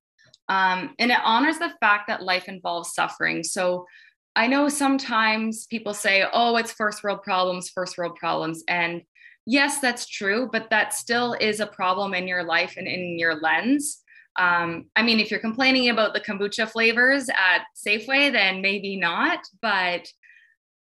Um, 0.48 0.94
and 0.98 1.10
it 1.10 1.18
honors 1.24 1.58
the 1.58 1.72
fact 1.80 2.08
that 2.08 2.22
life 2.22 2.48
involves 2.48 2.94
suffering. 2.94 3.44
So 3.44 3.86
I 4.36 4.46
know 4.46 4.68
sometimes 4.68 5.66
people 5.66 5.94
say, 5.94 6.24
oh, 6.32 6.56
it's 6.56 6.72
first 6.72 7.02
world 7.02 7.22
problems, 7.22 7.70
first 7.70 7.98
world 7.98 8.16
problems. 8.16 8.62
And 8.68 9.02
yes, 9.46 9.80
that's 9.80 10.06
true, 10.06 10.48
but 10.52 10.70
that 10.70 10.94
still 10.94 11.34
is 11.34 11.60
a 11.60 11.66
problem 11.66 12.14
in 12.14 12.28
your 12.28 12.44
life 12.44 12.74
and 12.76 12.86
in 12.86 13.18
your 13.18 13.40
lens. 13.40 14.02
Um, 14.38 14.86
I 14.94 15.02
mean, 15.02 15.18
if 15.18 15.30
you're 15.30 15.40
complaining 15.40 15.88
about 15.88 16.14
the 16.14 16.20
kombucha 16.20 16.70
flavors 16.70 17.28
at 17.28 17.64
Safeway, 17.76 18.30
then 18.30 18.62
maybe 18.62 18.96
not. 18.96 19.40
But 19.60 20.06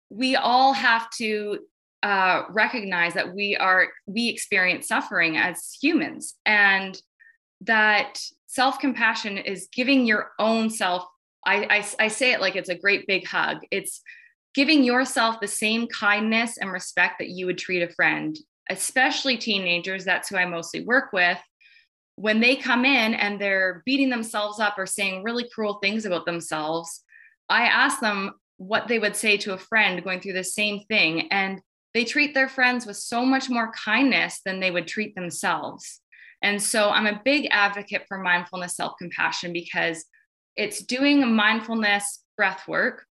we 0.09 0.35
all 0.35 0.73
have 0.73 1.09
to 1.17 1.59
uh, 2.03 2.43
recognize 2.49 3.13
that 3.13 3.33
we 3.35 3.55
are 3.57 3.89
we 4.05 4.29
experience 4.29 4.87
suffering 4.87 5.37
as 5.37 5.77
humans, 5.81 6.35
and 6.45 6.99
that 7.61 8.19
self 8.47 8.79
compassion 8.79 9.37
is 9.37 9.67
giving 9.73 10.05
your 10.05 10.31
own 10.39 10.69
self. 10.69 11.05
I, 11.45 11.65
I 11.99 12.05
I 12.05 12.07
say 12.07 12.33
it 12.33 12.41
like 12.41 12.55
it's 12.55 12.69
a 12.69 12.75
great 12.75 13.07
big 13.07 13.27
hug. 13.27 13.59
It's 13.71 14.01
giving 14.53 14.83
yourself 14.83 15.39
the 15.39 15.47
same 15.47 15.87
kindness 15.87 16.57
and 16.57 16.71
respect 16.71 17.19
that 17.19 17.29
you 17.29 17.45
would 17.45 17.57
treat 17.57 17.81
a 17.81 17.93
friend, 17.93 18.37
especially 18.69 19.37
teenagers. 19.37 20.05
That's 20.05 20.29
who 20.29 20.37
I 20.37 20.45
mostly 20.45 20.83
work 20.83 21.13
with 21.13 21.39
when 22.15 22.39
they 22.39 22.55
come 22.55 22.85
in 22.85 23.15
and 23.15 23.39
they're 23.39 23.81
beating 23.83 24.09
themselves 24.09 24.59
up 24.59 24.75
or 24.77 24.85
saying 24.85 25.23
really 25.23 25.49
cruel 25.49 25.79
things 25.81 26.05
about 26.05 26.25
themselves, 26.25 27.03
I 27.49 27.63
ask 27.63 27.99
them 27.99 28.33
what 28.57 28.87
they 28.87 28.99
would 28.99 29.15
say 29.15 29.37
to 29.37 29.53
a 29.53 29.57
friend 29.57 30.03
going 30.03 30.21
through 30.21 30.33
the 30.33 30.43
same 30.43 30.81
thing. 30.81 31.31
And 31.31 31.61
they 31.95 32.05
treat 32.05 32.35
their 32.35 32.47
friends 32.47 32.85
with 32.85 32.97
so 32.97 33.25
much 33.25 33.49
more 33.49 33.71
kindness 33.71 34.39
than 34.45 34.59
they 34.59 34.69
would 34.69 34.87
treat 34.87 35.15
themselves. 35.15 35.99
And 36.43 36.61
so 36.61 36.89
I'm 36.89 37.07
a 37.07 37.21
big 37.25 37.47
advocate 37.49 38.03
for 38.07 38.19
mindfulness 38.19 38.75
self 38.75 38.93
compassion 38.99 39.51
because 39.51 40.05
it's 40.55 40.83
doing 40.83 41.33
mindfulness 41.35 42.23
breath 42.37 42.67
work 42.67 43.05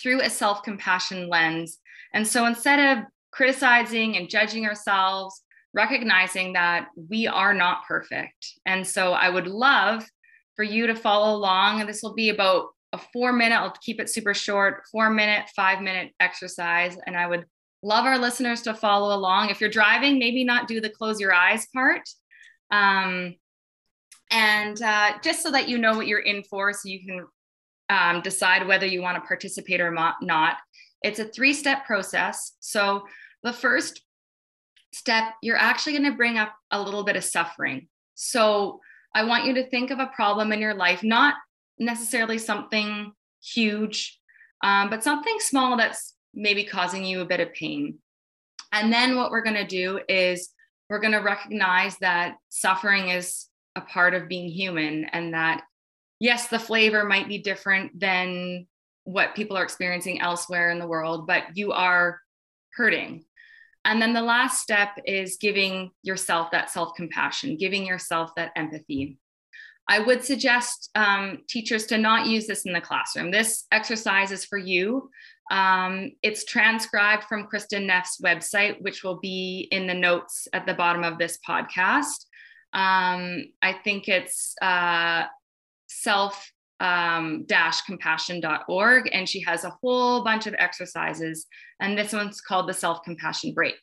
through 0.00 0.20
a 0.22 0.30
self 0.30 0.62
compassion 0.62 1.28
lens. 1.28 1.78
And 2.12 2.26
so 2.26 2.46
instead 2.46 2.98
of 2.98 3.04
criticizing 3.30 4.16
and 4.16 4.28
judging 4.28 4.66
ourselves, 4.66 5.42
recognizing 5.72 6.54
that 6.54 6.88
we 7.08 7.26
are 7.26 7.54
not 7.54 7.84
perfect. 7.86 8.54
And 8.66 8.86
so 8.86 9.12
I 9.12 9.30
would 9.30 9.46
love 9.46 10.04
for 10.56 10.64
you 10.64 10.86
to 10.88 10.96
follow 10.96 11.36
along. 11.36 11.80
And 11.80 11.88
this 11.88 12.02
will 12.02 12.14
be 12.14 12.30
about 12.30 12.66
a 12.92 12.98
four 12.98 13.32
minute, 13.32 13.54
I'll 13.54 13.74
keep 13.80 14.00
it 14.00 14.10
super 14.10 14.34
short, 14.34 14.82
four 14.90 15.10
minute, 15.10 15.48
five 15.54 15.80
minute 15.80 16.12
exercise. 16.18 16.96
And 17.06 17.16
I 17.16 17.26
would 17.26 17.46
love 17.82 18.04
our 18.04 18.18
listeners 18.18 18.62
to 18.62 18.74
follow 18.74 19.14
along. 19.14 19.50
If 19.50 19.60
you're 19.60 19.70
driving, 19.70 20.18
maybe 20.18 20.44
not 20.44 20.66
do 20.66 20.80
the 20.80 20.90
close 20.90 21.20
your 21.20 21.32
eyes 21.32 21.66
part. 21.72 22.02
Um, 22.72 23.36
and 24.30 24.80
uh, 24.80 25.12
just 25.22 25.42
so 25.42 25.50
that 25.50 25.68
you 25.68 25.78
know 25.78 25.94
what 25.94 26.06
you're 26.06 26.20
in 26.20 26.42
for, 26.42 26.72
so 26.72 26.88
you 26.88 27.04
can 27.04 27.26
um, 27.88 28.22
decide 28.22 28.66
whether 28.66 28.86
you 28.86 29.02
want 29.02 29.16
to 29.16 29.26
participate 29.26 29.80
or 29.80 29.90
not. 30.22 30.56
It's 31.02 31.18
a 31.18 31.24
three 31.24 31.52
step 31.52 31.84
process. 31.84 32.52
So 32.60 33.04
the 33.42 33.52
first 33.52 34.02
step, 34.92 35.24
you're 35.42 35.56
actually 35.56 35.92
going 35.92 36.10
to 36.10 36.16
bring 36.16 36.38
up 36.38 36.54
a 36.70 36.80
little 36.80 37.04
bit 37.04 37.16
of 37.16 37.24
suffering. 37.24 37.88
So 38.14 38.80
I 39.14 39.24
want 39.24 39.46
you 39.46 39.54
to 39.54 39.68
think 39.68 39.90
of 39.90 39.98
a 39.98 40.10
problem 40.14 40.52
in 40.52 40.60
your 40.60 40.74
life, 40.74 41.02
not 41.02 41.34
necessarily 41.78 42.38
something 42.38 43.12
huge, 43.42 44.18
um, 44.62 44.90
but 44.90 45.02
something 45.02 45.38
small 45.40 45.76
that's 45.76 46.14
maybe 46.34 46.64
causing 46.64 47.04
you 47.04 47.20
a 47.20 47.26
bit 47.26 47.40
of 47.40 47.52
pain. 47.54 47.98
And 48.72 48.92
then 48.92 49.16
what 49.16 49.30
we're 49.30 49.42
going 49.42 49.56
to 49.56 49.66
do 49.66 50.00
is 50.08 50.50
we're 50.88 51.00
going 51.00 51.12
to 51.12 51.18
recognize 51.18 51.96
that 51.98 52.34
suffering 52.50 53.08
is 53.08 53.46
a 53.76 53.80
part 53.80 54.14
of 54.14 54.28
being 54.28 54.48
human 54.48 55.04
and 55.06 55.34
that, 55.34 55.62
yes, 56.18 56.48
the 56.48 56.58
flavor 56.58 57.04
might 57.04 57.28
be 57.28 57.38
different 57.38 57.98
than 57.98 58.66
what 59.04 59.34
people 59.34 59.56
are 59.56 59.62
experiencing 59.62 60.20
elsewhere 60.20 60.70
in 60.70 60.78
the 60.78 60.86
world, 60.86 61.26
but 61.26 61.44
you 61.54 61.72
are 61.72 62.20
hurting. 62.74 63.24
And 63.84 64.00
then 64.00 64.12
the 64.12 64.22
last 64.22 64.60
step 64.60 64.90
is 65.06 65.38
giving 65.40 65.90
yourself 66.02 66.50
that 66.50 66.70
self 66.70 66.94
compassion, 66.96 67.56
giving 67.56 67.86
yourself 67.86 68.30
that 68.36 68.52
empathy. 68.56 69.18
I 69.88 69.98
would 69.98 70.22
suggest 70.22 70.90
um, 70.94 71.38
teachers 71.48 71.86
to 71.86 71.98
not 71.98 72.26
use 72.26 72.46
this 72.46 72.64
in 72.64 72.72
the 72.72 72.80
classroom. 72.80 73.30
This 73.30 73.64
exercise 73.72 74.30
is 74.30 74.44
for 74.44 74.58
you. 74.58 75.10
Um, 75.50 76.12
it's 76.22 76.44
transcribed 76.44 77.24
from 77.24 77.48
Kristin 77.48 77.86
Neff's 77.86 78.20
website, 78.20 78.80
which 78.82 79.02
will 79.02 79.18
be 79.18 79.66
in 79.72 79.88
the 79.88 79.94
notes 79.94 80.46
at 80.52 80.64
the 80.64 80.74
bottom 80.74 81.02
of 81.02 81.18
this 81.18 81.38
podcast. 81.46 82.26
Um, 82.72 83.46
I 83.62 83.72
think 83.84 84.08
it's 84.08 84.54
uh, 84.62 85.24
self 85.88 86.50
um, 86.80 87.44
dash 87.46 87.82
compassion.org 87.82 89.10
and 89.12 89.28
she 89.28 89.40
has 89.40 89.64
a 89.64 89.76
whole 89.82 90.24
bunch 90.24 90.46
of 90.46 90.54
exercises 90.56 91.46
and 91.78 91.96
this 91.96 92.12
one's 92.12 92.40
called 92.40 92.68
the 92.68 92.74
self 92.74 93.02
compassion 93.04 93.52
break. 93.52 93.78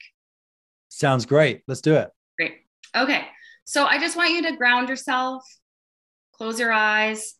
Sounds 0.89 1.25
great. 1.25 1.61
Let's 1.67 1.81
do 1.81 1.95
it. 1.95 2.09
Great. 2.37 2.55
Okay. 2.95 3.27
So 3.65 3.85
i 3.85 3.99
just 3.99 4.15
want 4.15 4.31
you 4.31 4.41
to 4.43 4.55
ground 4.55 4.89
yourself. 4.89 5.43
Close 6.33 6.59
your 6.59 6.71
eyes. 6.71 7.35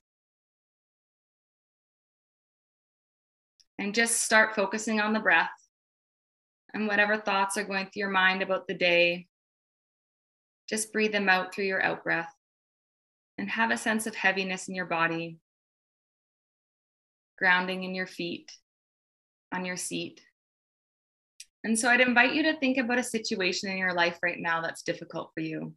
And 3.79 3.95
just 3.95 4.23
start 4.23 4.55
focusing 4.55 4.99
on 4.99 5.13
the 5.13 5.19
breath. 5.19 5.49
And 6.73 6.87
whatever 6.87 7.17
thoughts 7.17 7.57
are 7.57 7.63
going 7.63 7.85
through 7.85 8.01
your 8.01 8.09
mind 8.09 8.41
about 8.41 8.67
the 8.67 8.73
day 8.73 9.27
just 10.69 10.91
breathe 10.91 11.11
them 11.11 11.29
out 11.29 11.53
through 11.53 11.65
your 11.65 11.83
out 11.83 12.03
breath 12.03 12.33
and 13.37 13.49
have 13.49 13.71
a 13.71 13.77
sense 13.77 14.07
of 14.07 14.15
heaviness 14.15 14.67
in 14.67 14.75
your 14.75 14.85
body 14.85 15.39
grounding 17.37 17.83
in 17.83 17.93
your 17.93 18.07
feet 18.07 18.51
on 19.53 19.63
your 19.63 19.77
seat. 19.77 20.21
And 21.63 21.77
so 21.77 21.89
I'd 21.89 22.01
invite 22.01 22.33
you 22.33 22.43
to 22.43 22.57
think 22.59 22.77
about 22.77 22.97
a 22.97 23.03
situation 23.03 23.69
in 23.69 23.77
your 23.77 23.93
life 23.93 24.17
right 24.21 24.39
now 24.39 24.61
that's 24.61 24.83
difficult 24.83 25.31
for 25.33 25.41
you. 25.41 25.73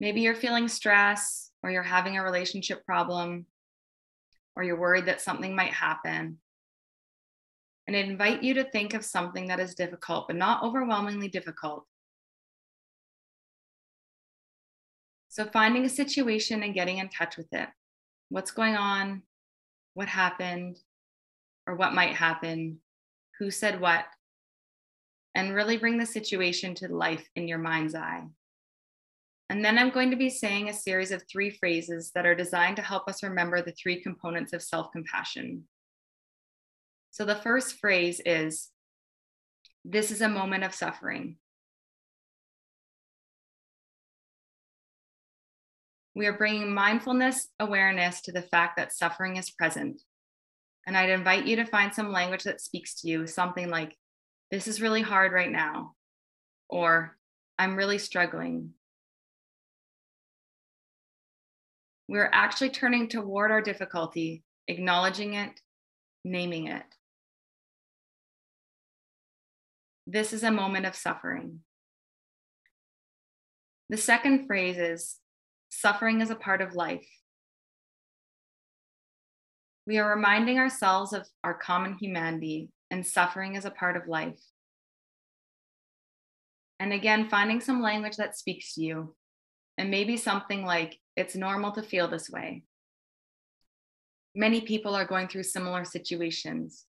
Maybe 0.00 0.20
you're 0.20 0.34
feeling 0.34 0.68
stress, 0.68 1.50
or 1.62 1.70
you're 1.70 1.82
having 1.82 2.16
a 2.16 2.22
relationship 2.22 2.84
problem, 2.84 3.46
or 4.54 4.62
you're 4.62 4.78
worried 4.78 5.06
that 5.06 5.20
something 5.20 5.54
might 5.54 5.72
happen. 5.72 6.38
And 7.86 7.96
I 7.96 8.00
invite 8.00 8.42
you 8.42 8.54
to 8.54 8.70
think 8.70 8.94
of 8.94 9.04
something 9.04 9.48
that 9.48 9.60
is 9.60 9.74
difficult, 9.74 10.28
but 10.28 10.36
not 10.36 10.62
overwhelmingly 10.62 11.28
difficult. 11.28 11.84
So, 15.38 15.46
finding 15.46 15.84
a 15.84 15.88
situation 15.88 16.64
and 16.64 16.74
getting 16.74 16.98
in 16.98 17.08
touch 17.08 17.36
with 17.36 17.46
it. 17.52 17.68
What's 18.28 18.50
going 18.50 18.74
on? 18.74 19.22
What 19.94 20.08
happened? 20.08 20.78
or 21.68 21.74
what 21.74 21.92
might 21.92 22.14
happen, 22.16 22.80
who 23.38 23.50
said 23.50 23.78
what, 23.78 24.06
and 25.34 25.54
really 25.54 25.76
bring 25.76 25.98
the 25.98 26.06
situation 26.06 26.74
to 26.74 26.88
life 26.88 27.28
in 27.36 27.46
your 27.46 27.58
mind's 27.58 27.94
eye. 27.94 28.24
And 29.50 29.62
then 29.62 29.78
I'm 29.78 29.90
going 29.90 30.10
to 30.10 30.16
be 30.16 30.30
saying 30.30 30.68
a 30.68 30.74
series 30.74 31.12
of 31.12 31.22
three 31.30 31.50
phrases 31.50 32.10
that 32.14 32.24
are 32.24 32.34
designed 32.34 32.76
to 32.76 32.82
help 32.82 33.06
us 33.06 33.22
remember 33.22 33.60
the 33.60 33.72
three 33.72 34.02
components 34.02 34.54
of 34.54 34.62
self 34.62 34.90
compassion. 34.92 35.64
So 37.10 37.26
the 37.26 37.36
first 37.36 37.78
phrase 37.78 38.20
is 38.24 38.70
This 39.84 40.10
is 40.10 40.22
a 40.22 40.28
moment 40.28 40.64
of 40.64 40.74
suffering. 40.74 41.36
We 46.18 46.26
are 46.26 46.36
bringing 46.36 46.74
mindfulness 46.74 47.46
awareness 47.60 48.22
to 48.22 48.32
the 48.32 48.42
fact 48.42 48.76
that 48.76 48.92
suffering 48.92 49.36
is 49.36 49.50
present 49.50 50.02
and 50.84 50.96
I'd 50.96 51.10
invite 51.10 51.46
you 51.46 51.54
to 51.56 51.64
find 51.64 51.94
some 51.94 52.10
language 52.10 52.42
that 52.42 52.60
speaks 52.60 53.00
to 53.02 53.08
you, 53.08 53.28
something 53.28 53.70
like, 53.70 53.96
This 54.50 54.66
is 54.66 54.82
really 54.82 55.02
hard 55.02 55.30
right 55.30 55.52
now, 55.52 55.94
or 56.68 57.16
I'm 57.56 57.76
really 57.76 57.98
struggling. 57.98 58.70
We're 62.08 62.30
actually 62.32 62.70
turning 62.70 63.08
toward 63.08 63.52
our 63.52 63.62
difficulty, 63.62 64.42
acknowledging 64.66 65.34
it, 65.34 65.60
naming 66.24 66.66
it. 66.66 66.86
This 70.04 70.32
is 70.32 70.42
a 70.42 70.50
moment 70.50 70.84
of 70.84 70.96
suffering. 70.96 71.60
The 73.88 73.98
second 73.98 74.48
phrase 74.48 74.78
is 74.78 75.16
suffering 75.68 76.20
is 76.20 76.30
a 76.30 76.34
part 76.34 76.60
of 76.60 76.74
life 76.74 77.06
we 79.88 79.96
are 79.96 80.14
reminding 80.14 80.58
ourselves 80.58 81.14
of 81.14 81.26
our 81.42 81.54
common 81.54 81.94
humanity 81.94 82.68
and 82.90 83.06
suffering 83.06 83.54
is 83.56 83.64
a 83.64 83.70
part 83.70 83.96
of 83.96 84.06
life. 84.06 84.38
And 86.78 86.92
again, 86.92 87.30
finding 87.30 87.62
some 87.62 87.80
language 87.80 88.16
that 88.18 88.36
speaks 88.36 88.74
to 88.74 88.82
you, 88.82 89.16
and 89.78 89.90
maybe 89.90 90.18
something 90.18 90.62
like, 90.62 90.98
it's 91.16 91.34
normal 91.34 91.72
to 91.72 91.82
feel 91.82 92.06
this 92.06 92.28
way. 92.28 92.64
Many 94.34 94.60
people 94.60 94.94
are 94.94 95.06
going 95.06 95.26
through 95.26 95.44
similar 95.44 95.86
situations. 95.86 96.84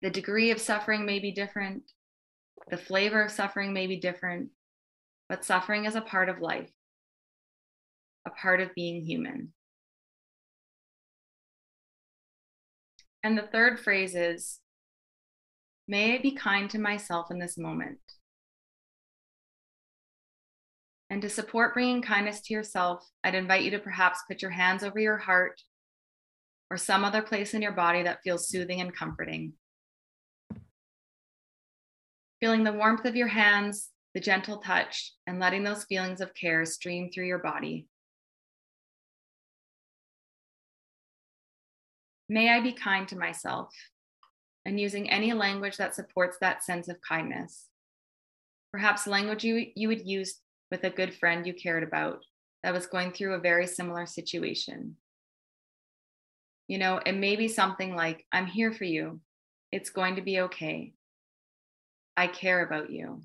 The 0.00 0.10
degree 0.10 0.52
of 0.52 0.60
suffering 0.60 1.04
may 1.04 1.18
be 1.18 1.32
different, 1.32 1.82
the 2.70 2.76
flavor 2.76 3.22
of 3.22 3.30
suffering 3.30 3.72
may 3.72 3.86
be 3.86 4.00
different, 4.00 4.50
but 5.28 5.44
suffering 5.44 5.84
is 5.84 5.94
a 5.94 6.00
part 6.00 6.28
of 6.28 6.40
life 6.40 6.70
a 8.26 8.30
part 8.30 8.60
of 8.60 8.74
being 8.74 9.02
human. 9.02 9.52
And 13.22 13.38
the 13.38 13.48
third 13.52 13.80
phrase 13.80 14.14
is, 14.14 14.60
may 15.88 16.14
I 16.14 16.22
be 16.22 16.32
kind 16.32 16.68
to 16.70 16.78
myself 16.78 17.30
in 17.30 17.38
this 17.38 17.56
moment. 17.56 17.98
And 21.10 21.22
to 21.22 21.28
support 21.28 21.74
bringing 21.74 22.02
kindness 22.02 22.40
to 22.42 22.54
yourself, 22.54 23.06
I'd 23.22 23.34
invite 23.34 23.62
you 23.62 23.70
to 23.72 23.78
perhaps 23.78 24.24
put 24.26 24.42
your 24.42 24.50
hands 24.50 24.82
over 24.82 24.98
your 24.98 25.18
heart 25.18 25.60
or 26.70 26.76
some 26.76 27.04
other 27.04 27.22
place 27.22 27.54
in 27.54 27.62
your 27.62 27.72
body 27.72 28.02
that 28.02 28.20
feels 28.24 28.48
soothing 28.48 28.80
and 28.80 28.94
comforting. 28.94 29.52
Feeling 32.44 32.62
the 32.62 32.74
warmth 32.74 33.06
of 33.06 33.16
your 33.16 33.28
hands, 33.28 33.88
the 34.12 34.20
gentle 34.20 34.58
touch, 34.58 35.14
and 35.26 35.40
letting 35.40 35.64
those 35.64 35.84
feelings 35.84 36.20
of 36.20 36.34
care 36.34 36.66
stream 36.66 37.10
through 37.10 37.24
your 37.24 37.38
body. 37.38 37.86
May 42.28 42.50
I 42.50 42.60
be 42.60 42.72
kind 42.72 43.08
to 43.08 43.16
myself 43.16 43.72
and 44.66 44.78
using 44.78 45.08
any 45.08 45.32
language 45.32 45.78
that 45.78 45.94
supports 45.94 46.36
that 46.42 46.62
sense 46.62 46.88
of 46.88 46.98
kindness. 47.00 47.64
Perhaps 48.72 49.06
language 49.06 49.42
you, 49.42 49.68
you 49.74 49.88
would 49.88 50.06
use 50.06 50.38
with 50.70 50.84
a 50.84 50.90
good 50.90 51.14
friend 51.14 51.46
you 51.46 51.54
cared 51.54 51.82
about 51.82 52.18
that 52.62 52.74
was 52.74 52.86
going 52.86 53.12
through 53.12 53.32
a 53.32 53.38
very 53.38 53.66
similar 53.66 54.04
situation. 54.04 54.96
You 56.68 56.76
know, 56.76 57.00
it 57.06 57.12
may 57.12 57.36
be 57.36 57.48
something 57.48 57.96
like, 57.96 58.26
I'm 58.30 58.44
here 58.44 58.74
for 58.74 58.84
you. 58.84 59.22
It's 59.72 59.88
going 59.88 60.16
to 60.16 60.22
be 60.22 60.40
okay. 60.40 60.92
I 62.16 62.26
care 62.26 62.64
about 62.64 62.90
you. 62.90 63.22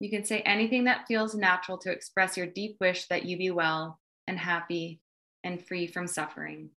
You 0.00 0.10
can 0.10 0.24
say 0.24 0.40
anything 0.40 0.84
that 0.84 1.06
feels 1.06 1.34
natural 1.34 1.78
to 1.78 1.90
express 1.90 2.36
your 2.36 2.46
deep 2.46 2.76
wish 2.80 3.06
that 3.06 3.24
you 3.24 3.38
be 3.38 3.50
well 3.50 4.00
and 4.26 4.38
happy 4.38 5.00
and 5.42 5.64
free 5.64 5.86
from 5.86 6.06
suffering. 6.06 6.70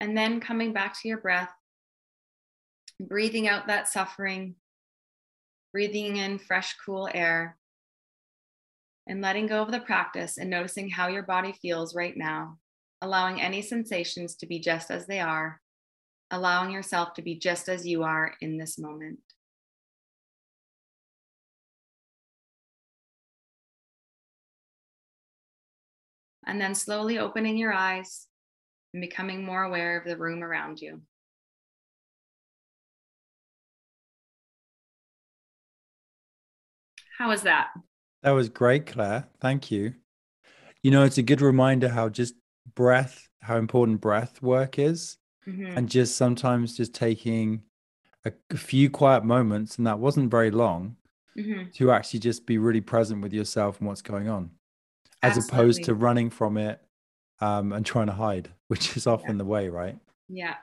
And 0.00 0.16
then 0.16 0.40
coming 0.40 0.72
back 0.72 1.00
to 1.00 1.08
your 1.08 1.18
breath, 1.18 1.50
breathing 3.00 3.48
out 3.48 3.66
that 3.66 3.88
suffering, 3.88 4.54
breathing 5.72 6.16
in 6.16 6.38
fresh, 6.38 6.76
cool 6.84 7.08
air, 7.12 7.56
and 9.08 9.22
letting 9.22 9.46
go 9.46 9.62
of 9.62 9.72
the 9.72 9.80
practice 9.80 10.38
and 10.38 10.50
noticing 10.50 10.90
how 10.90 11.08
your 11.08 11.22
body 11.24 11.52
feels 11.60 11.94
right 11.94 12.16
now, 12.16 12.58
allowing 13.02 13.40
any 13.40 13.62
sensations 13.62 14.36
to 14.36 14.46
be 14.46 14.60
just 14.60 14.90
as 14.90 15.06
they 15.06 15.18
are, 15.18 15.60
allowing 16.30 16.70
yourself 16.70 17.14
to 17.14 17.22
be 17.22 17.38
just 17.38 17.68
as 17.68 17.86
you 17.86 18.04
are 18.04 18.34
in 18.40 18.58
this 18.58 18.78
moment. 18.78 19.18
and 26.48 26.58
then 26.58 26.74
slowly 26.74 27.18
opening 27.18 27.58
your 27.58 27.72
eyes 27.74 28.26
and 28.94 29.02
becoming 29.02 29.44
more 29.44 29.64
aware 29.64 29.98
of 29.98 30.06
the 30.06 30.16
room 30.16 30.42
around 30.42 30.80
you. 30.80 31.02
How 37.18 37.28
was 37.28 37.42
that? 37.42 37.68
That 38.22 38.30
was 38.32 38.48
great, 38.48 38.86
Claire. 38.86 39.28
Thank 39.40 39.70
you. 39.70 39.94
You 40.82 40.90
know, 40.90 41.04
it's 41.04 41.18
a 41.18 41.22
good 41.22 41.40
reminder 41.40 41.88
how 41.88 42.08
just 42.08 42.34
breath, 42.74 43.28
how 43.40 43.56
important 43.56 44.00
breath 44.00 44.42
work 44.42 44.78
is. 44.78 45.16
Mm-hmm. 45.46 45.78
And 45.78 45.88
just 45.88 46.16
sometimes 46.16 46.76
just 46.76 46.94
taking 46.94 47.62
a, 48.26 48.32
a, 48.50 48.56
few 48.58 48.90
quiet 48.90 49.24
moments, 49.24 49.78
and 49.78 49.86
that 49.86 49.98
wasn't 49.98 50.30
very 50.30 50.50
long, 50.50 50.96
mm-hmm. 51.38 51.70
to 51.70 51.90
actually 51.90 52.20
just 52.20 52.44
be 52.44 52.58
really 52.58 52.82
present 52.82 53.22
with 53.22 53.32
yourself 53.32 53.78
and 53.78 53.88
what's 53.88 54.02
going 54.02 54.28
on 54.28 54.50
as 55.22 55.36
Absolutely. 55.36 55.56
opposed 55.56 55.84
to 55.84 55.94
running 55.94 56.28
from 56.28 56.58
it 56.58 56.80
um, 57.40 57.72
and 57.72 57.86
trying 57.86 58.06
to 58.06 58.12
hide, 58.12 58.50
which 58.68 58.96
is 58.96 59.06
often 59.06 59.32
yeah. 59.32 59.38
the 59.38 59.44
way, 59.44 59.68
right? 59.68 59.96
Yeah. 60.28 60.54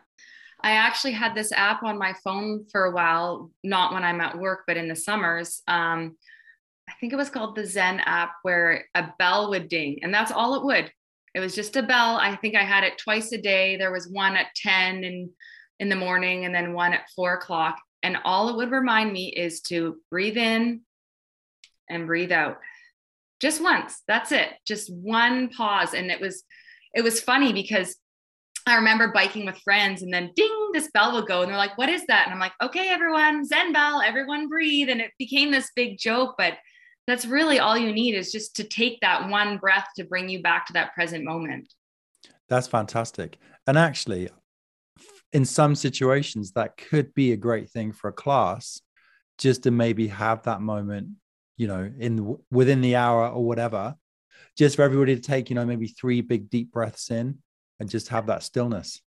I 0.62 0.72
actually 0.72 1.14
had 1.14 1.36
this 1.36 1.52
app 1.52 1.84
on 1.84 1.98
my 1.98 2.14
phone 2.24 2.66
for 2.72 2.86
a 2.86 2.92
while, 2.92 3.52
not 3.64 3.94
when 3.94 4.04
I'm 4.04 4.22
at 4.22 4.38
work, 4.38 4.62
but 4.66 4.78
in 4.78 4.88
the 4.88 4.96
summers. 4.96 5.62
Um, 5.68 6.18
I 6.90 6.94
think 7.00 7.14
it 7.14 7.18
was 7.18 7.30
called 7.30 7.56
the 7.56 7.66
Zen 7.66 8.00
app 8.02 8.34
where 8.44 8.86
a 8.94 9.12
bell 9.18 9.50
would 9.50 9.70
ding, 9.70 10.00
and 10.04 10.14
that's 10.14 10.32
all 10.32 10.56
it 10.56 10.64
would. 10.64 10.92
It 11.34 11.40
was 11.40 11.56
just 11.56 11.76
a 11.76 11.84
bell. 11.84 12.16
I 12.16 12.36
think 12.36 12.56
I 12.56 12.64
had 12.64 12.84
it 12.84 12.98
twice 12.98 13.32
a 13.34 13.38
day. 13.38 13.76
There 13.76 13.92
was 13.92 14.08
one 14.08 14.38
at 14.38 14.56
10 14.56 15.04
and 15.04 15.30
in 15.80 15.90
the 15.90 15.96
morning 15.96 16.46
and 16.46 16.54
then 16.54 16.74
one 16.74 16.94
at 16.94 17.10
four 17.16 17.34
o'clock. 17.34 17.78
And 18.04 18.18
all 18.24 18.50
it 18.50 18.56
would 18.56 18.72
remind 18.72 19.12
me 19.12 19.28
is 19.28 19.62
to 19.64 19.98
breathe 20.10 20.38
in 20.38 20.82
and 21.90 22.08
breathe 22.08 22.32
out. 22.32 22.58
Just 23.42 23.62
once. 23.62 24.02
That's 24.08 24.32
it. 24.32 24.50
Just 24.66 24.94
one 24.94 25.50
pause. 25.50 25.94
And 25.94 26.10
it 26.10 26.22
was 26.22 26.44
it 26.94 27.04
was 27.04 27.20
funny 27.20 27.52
because 27.52 27.98
I 28.68 28.76
remember 28.76 29.12
biking 29.12 29.46
with 29.46 29.58
friends 29.58 30.02
and 30.02 30.14
then 30.14 30.32
ding, 30.36 30.70
this 30.74 30.90
bell 30.92 31.14
would 31.14 31.28
go 31.28 31.42
and 31.42 31.52
they're 31.52 31.58
like, 31.58 31.78
what 31.78 31.90
is 31.90 32.06
that? 32.08 32.26
And 32.26 32.34
I'm 32.34 32.40
like, 32.40 32.54
okay, 32.64 32.90
everyone, 32.90 33.46
Zen 33.46 33.74
bell, 33.74 34.02
everyone 34.02 34.48
breathe. 34.48 34.90
And 34.90 35.02
it 35.02 35.12
became 35.20 35.52
this 35.52 35.70
big 35.76 35.98
joke, 35.98 36.36
but 36.38 36.54
that's 37.08 37.26
really 37.26 37.60
all 37.60 37.78
you 37.78 37.94
need 37.94 38.16
is 38.16 38.32
just 38.32 38.56
to 38.56 38.64
take 38.64 39.00
that 39.02 39.30
one 39.30 39.58
breath 39.58 39.88
to 39.96 40.04
bring 40.04 40.28
you 40.30 40.42
back 40.42 40.66
to 40.68 40.74
that 40.74 40.94
present 40.94 41.24
moment. 41.24 41.72
That's 42.50 42.68
fantastic. 42.68 43.38
And 43.68 43.78
actually, 43.78 44.30
in 45.34 45.46
some 45.46 45.76
situations, 45.76 46.52
that 46.54 46.78
could 46.78 47.14
be 47.14 47.32
a 47.32 47.38
great 47.38 47.70
thing 47.70 47.92
for 47.92 48.10
a 48.10 48.14
class 48.14 48.82
just 49.38 49.64
to 49.64 49.72
maybe 49.72 50.08
have 50.08 50.44
that 50.44 50.62
moment, 50.62 51.10
you 51.58 51.68
know, 51.68 51.92
in 52.00 52.38
within 52.52 52.82
the 52.82 52.96
hour 52.96 53.28
or 53.30 53.44
whatever, 53.46 53.96
just 54.58 54.76
for 54.76 54.84
everybody 54.84 55.16
to 55.16 55.22
take, 55.22 55.50
you 55.50 55.56
know, 55.56 55.66
maybe 55.66 55.88
three 55.88 56.22
big 56.22 56.50
deep 56.50 56.72
breaths 56.72 57.12
in 57.12 57.40
and 57.80 57.90
just 57.90 58.10
have 58.10 58.28
that 58.28 58.44
stillness. 58.44 59.02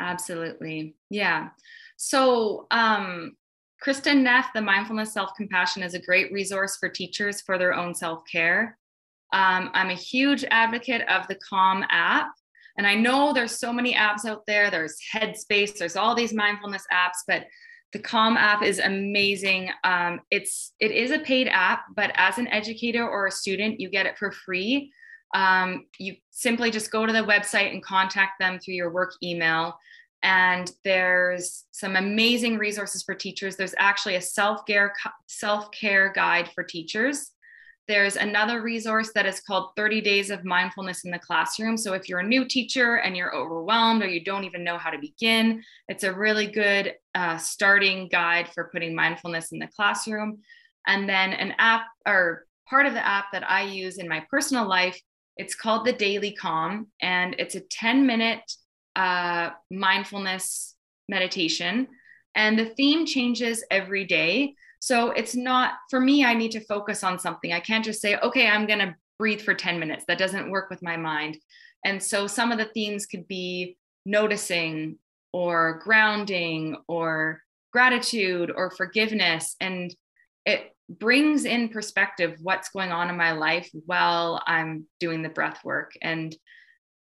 Absolutely. 0.00 0.96
Yeah. 1.10 1.50
So, 1.96 2.66
um, 2.70 3.36
Kristin 3.84 4.22
Neff, 4.22 4.50
the 4.54 4.62
Mindfulness 4.62 5.12
Self 5.12 5.34
Compassion, 5.36 5.82
is 5.82 5.94
a 5.94 6.00
great 6.00 6.32
resource 6.32 6.76
for 6.76 6.88
teachers 6.88 7.42
for 7.42 7.58
their 7.58 7.74
own 7.74 7.94
self 7.94 8.22
care. 8.30 8.78
Um, 9.32 9.70
I'm 9.74 9.90
a 9.90 9.94
huge 9.94 10.44
advocate 10.50 11.02
of 11.08 11.26
the 11.28 11.34
Calm 11.34 11.84
app. 11.90 12.30
And 12.78 12.86
I 12.86 12.94
know 12.94 13.32
there's 13.32 13.58
so 13.58 13.72
many 13.72 13.94
apps 13.94 14.24
out 14.24 14.46
there. 14.46 14.70
There's 14.70 14.96
Headspace, 15.14 15.76
there's 15.76 15.96
all 15.96 16.14
these 16.14 16.32
mindfulness 16.32 16.84
apps, 16.92 17.22
but 17.28 17.46
the 17.92 17.98
Calm 17.98 18.36
app 18.36 18.62
is 18.62 18.78
amazing. 18.80 19.70
Um, 19.84 20.20
it's 20.30 20.72
it 20.80 20.90
is 20.90 21.10
a 21.10 21.18
paid 21.18 21.48
app, 21.48 21.84
but 21.94 22.10
as 22.14 22.38
an 22.38 22.48
educator 22.48 23.06
or 23.06 23.26
a 23.26 23.30
student, 23.30 23.80
you 23.80 23.90
get 23.90 24.06
it 24.06 24.18
for 24.18 24.32
free. 24.32 24.92
Um, 25.34 25.86
you 25.98 26.16
simply 26.30 26.70
just 26.70 26.90
go 26.90 27.06
to 27.06 27.12
the 27.12 27.20
website 27.20 27.72
and 27.72 27.82
contact 27.82 28.40
them 28.40 28.58
through 28.58 28.74
your 28.74 28.90
work 28.90 29.12
email. 29.22 29.78
And 30.24 30.70
there's 30.82 31.64
some 31.70 31.96
amazing 31.96 32.58
resources 32.58 33.02
for 33.02 33.14
teachers. 33.14 33.56
There's 33.56 33.74
actually 33.78 34.16
a 34.16 34.20
self-care 34.20 34.92
self-care 35.28 36.12
guide 36.14 36.50
for 36.54 36.64
teachers. 36.64 37.30
There's 37.86 38.16
another 38.16 38.62
resource 38.62 39.12
that 39.14 39.26
is 39.26 39.40
called 39.40 39.72
30 39.76 40.00
Days 40.00 40.30
of 40.30 40.42
Mindfulness 40.42 41.04
in 41.04 41.10
the 41.10 41.18
Classroom. 41.18 41.76
So 41.76 41.92
if 41.92 42.08
you're 42.08 42.20
a 42.20 42.26
new 42.26 42.46
teacher 42.46 42.96
and 42.96 43.14
you're 43.14 43.36
overwhelmed 43.36 44.02
or 44.02 44.08
you 44.08 44.24
don't 44.24 44.44
even 44.44 44.64
know 44.64 44.78
how 44.78 44.88
to 44.88 44.98
begin, 44.98 45.62
it's 45.88 46.04
a 46.04 46.12
really 46.12 46.46
good 46.46 46.94
uh, 47.14 47.36
starting 47.36 48.08
guide 48.08 48.48
for 48.48 48.70
putting 48.72 48.94
mindfulness 48.94 49.52
in 49.52 49.58
the 49.58 49.68
classroom. 49.76 50.38
And 50.86 51.06
then 51.06 51.34
an 51.34 51.54
app 51.58 51.82
or 52.08 52.46
part 52.66 52.86
of 52.86 52.94
the 52.94 53.06
app 53.06 53.26
that 53.32 53.48
I 53.48 53.64
use 53.64 53.98
in 53.98 54.08
my 54.08 54.24
personal 54.30 54.66
life 54.66 54.98
it's 55.36 55.54
called 55.54 55.84
the 55.84 55.92
Daily 55.92 56.32
Calm, 56.32 56.88
and 57.02 57.34
it's 57.38 57.56
a 57.56 57.60
10 57.60 58.06
minute 58.06 58.42
uh, 58.96 59.50
mindfulness 59.70 60.74
meditation. 61.08 61.88
And 62.34 62.58
the 62.58 62.66
theme 62.66 63.06
changes 63.06 63.64
every 63.70 64.04
day. 64.04 64.54
So 64.80 65.10
it's 65.10 65.34
not, 65.34 65.74
for 65.88 66.00
me, 66.00 66.24
I 66.24 66.34
need 66.34 66.52
to 66.52 66.60
focus 66.60 67.04
on 67.04 67.18
something. 67.18 67.52
I 67.52 67.60
can't 67.60 67.84
just 67.84 68.02
say, 68.02 68.16
okay, 68.16 68.48
I'm 68.48 68.66
going 68.66 68.80
to 68.80 68.94
breathe 69.18 69.40
for 69.40 69.54
10 69.54 69.78
minutes. 69.78 70.04
That 70.08 70.18
doesn't 70.18 70.50
work 70.50 70.68
with 70.70 70.82
my 70.82 70.96
mind. 70.96 71.38
And 71.84 72.02
so 72.02 72.26
some 72.26 72.50
of 72.50 72.58
the 72.58 72.64
themes 72.66 73.06
could 73.06 73.28
be 73.28 73.76
noticing 74.04 74.98
or 75.32 75.80
grounding 75.84 76.76
or 76.88 77.40
gratitude 77.72 78.52
or 78.54 78.70
forgiveness. 78.70 79.56
And 79.60 79.94
it 80.46 80.72
brings 80.88 81.44
in 81.44 81.68
perspective 81.68 82.36
what's 82.42 82.68
going 82.70 82.92
on 82.92 83.08
in 83.08 83.16
my 83.16 83.32
life 83.32 83.70
while 83.86 84.42
I'm 84.46 84.86
doing 85.00 85.22
the 85.22 85.28
breath 85.28 85.64
work. 85.64 85.92
And 86.02 86.34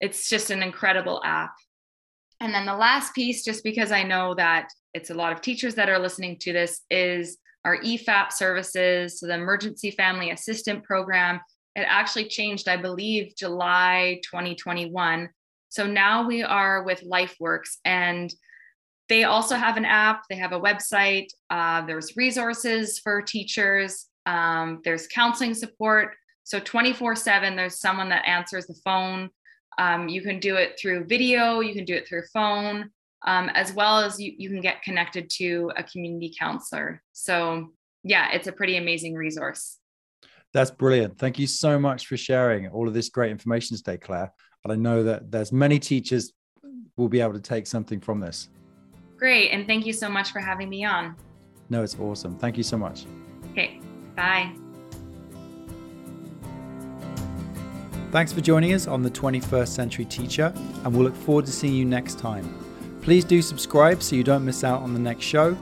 it's 0.00 0.28
just 0.28 0.50
an 0.50 0.62
incredible 0.62 1.20
app. 1.24 1.54
And 2.40 2.52
then 2.52 2.66
the 2.66 2.74
last 2.74 3.14
piece, 3.14 3.44
just 3.44 3.64
because 3.64 3.92
I 3.92 4.02
know 4.02 4.34
that 4.34 4.68
it's 4.92 5.10
a 5.10 5.14
lot 5.14 5.32
of 5.32 5.40
teachers 5.40 5.74
that 5.76 5.88
are 5.88 5.98
listening 5.98 6.38
to 6.40 6.52
this, 6.52 6.82
is 6.90 7.38
our 7.64 7.78
EFAP 7.78 8.32
services. 8.32 9.20
So 9.20 9.26
the 9.26 9.34
Emergency 9.34 9.90
Family 9.90 10.30
Assistant 10.30 10.84
Program. 10.84 11.40
It 11.76 11.86
actually 11.88 12.28
changed, 12.28 12.68
I 12.68 12.76
believe, 12.76 13.34
July 13.36 14.20
2021. 14.24 15.28
So 15.70 15.86
now 15.86 16.26
we 16.26 16.42
are 16.42 16.84
with 16.84 17.02
LifeWorks. 17.02 17.78
And 17.84 18.32
they 19.08 19.24
also 19.24 19.56
have 19.56 19.76
an 19.76 19.84
app, 19.84 20.22
they 20.30 20.36
have 20.36 20.52
a 20.52 20.60
website, 20.60 21.26
uh, 21.50 21.84
there's 21.84 22.16
resources 22.16 22.98
for 22.98 23.20
teachers, 23.20 24.06
um, 24.24 24.80
there's 24.84 25.06
counseling 25.08 25.52
support. 25.52 26.14
So 26.44 26.58
24 26.60 27.16
7, 27.16 27.56
there's 27.56 27.80
someone 27.80 28.08
that 28.10 28.26
answers 28.26 28.66
the 28.66 28.78
phone. 28.84 29.30
Um, 29.78 30.08
you 30.08 30.22
can 30.22 30.38
do 30.38 30.56
it 30.56 30.78
through 30.80 31.04
video, 31.04 31.60
you 31.60 31.74
can 31.74 31.84
do 31.84 31.94
it 31.94 32.08
through 32.08 32.22
phone, 32.32 32.90
um, 33.26 33.50
as 33.54 33.72
well 33.72 33.98
as 33.98 34.20
you, 34.20 34.32
you 34.36 34.48
can 34.48 34.60
get 34.60 34.82
connected 34.82 35.30
to 35.30 35.72
a 35.76 35.82
community 35.82 36.32
counselor. 36.38 37.02
So, 37.12 37.72
yeah, 38.02 38.32
it's 38.32 38.46
a 38.46 38.52
pretty 38.52 38.76
amazing 38.76 39.14
resource. 39.14 39.78
That's 40.52 40.70
brilliant. 40.70 41.18
Thank 41.18 41.38
you 41.38 41.46
so 41.46 41.78
much 41.78 42.06
for 42.06 42.16
sharing 42.16 42.68
all 42.68 42.86
of 42.86 42.94
this 42.94 43.08
great 43.08 43.32
information 43.32 43.76
today, 43.76 43.96
Claire. 43.96 44.32
And 44.62 44.72
I 44.72 44.76
know 44.76 45.02
that 45.02 45.30
there's 45.30 45.52
many 45.52 45.78
teachers 45.78 46.32
will 46.96 47.08
be 47.08 47.20
able 47.20 47.32
to 47.32 47.40
take 47.40 47.66
something 47.66 48.00
from 48.00 48.20
this. 48.20 48.48
Great. 49.16 49.50
And 49.50 49.66
thank 49.66 49.84
you 49.84 49.92
so 49.92 50.08
much 50.08 50.30
for 50.30 50.38
having 50.38 50.68
me 50.68 50.84
on. 50.84 51.16
No, 51.70 51.82
it's 51.82 51.98
awesome. 51.98 52.38
Thank 52.38 52.56
you 52.56 52.62
so 52.62 52.76
much. 52.76 53.06
Okay. 53.52 53.80
Bye. 54.14 54.63
Thanks 58.14 58.32
for 58.32 58.42
joining 58.42 58.74
us 58.74 58.86
on 58.86 59.02
the 59.02 59.10
21st 59.10 59.66
Century 59.66 60.04
Teacher, 60.04 60.52
and 60.54 60.94
we'll 60.94 61.02
look 61.02 61.16
forward 61.16 61.46
to 61.46 61.50
seeing 61.50 61.74
you 61.74 61.84
next 61.84 62.16
time. 62.16 62.48
Please 63.02 63.24
do 63.24 63.42
subscribe 63.42 64.04
so 64.04 64.14
you 64.14 64.22
don't 64.22 64.44
miss 64.44 64.62
out 64.62 64.82
on 64.82 64.94
the 64.94 65.00
next 65.00 65.24
show. 65.24 65.56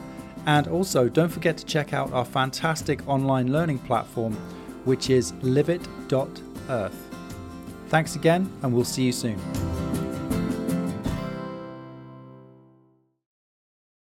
And 0.45 0.69
also, 0.69 1.09
don't 1.09 1.31
forget 1.31 1.57
to 1.57 1.65
check 1.65 1.95
out 1.95 2.13
our 2.13 2.27
fantastic 2.27 3.09
online 3.09 3.51
learning 3.51 3.79
platform, 3.79 4.35
which 4.85 5.09
is 5.09 5.33
liveit.earth. 5.41 7.17
Thanks 7.89 8.17
again, 8.17 8.53
and 8.61 8.75
we'll 8.75 8.85
see 8.85 9.05
you 9.05 9.13
soon. 9.13 9.41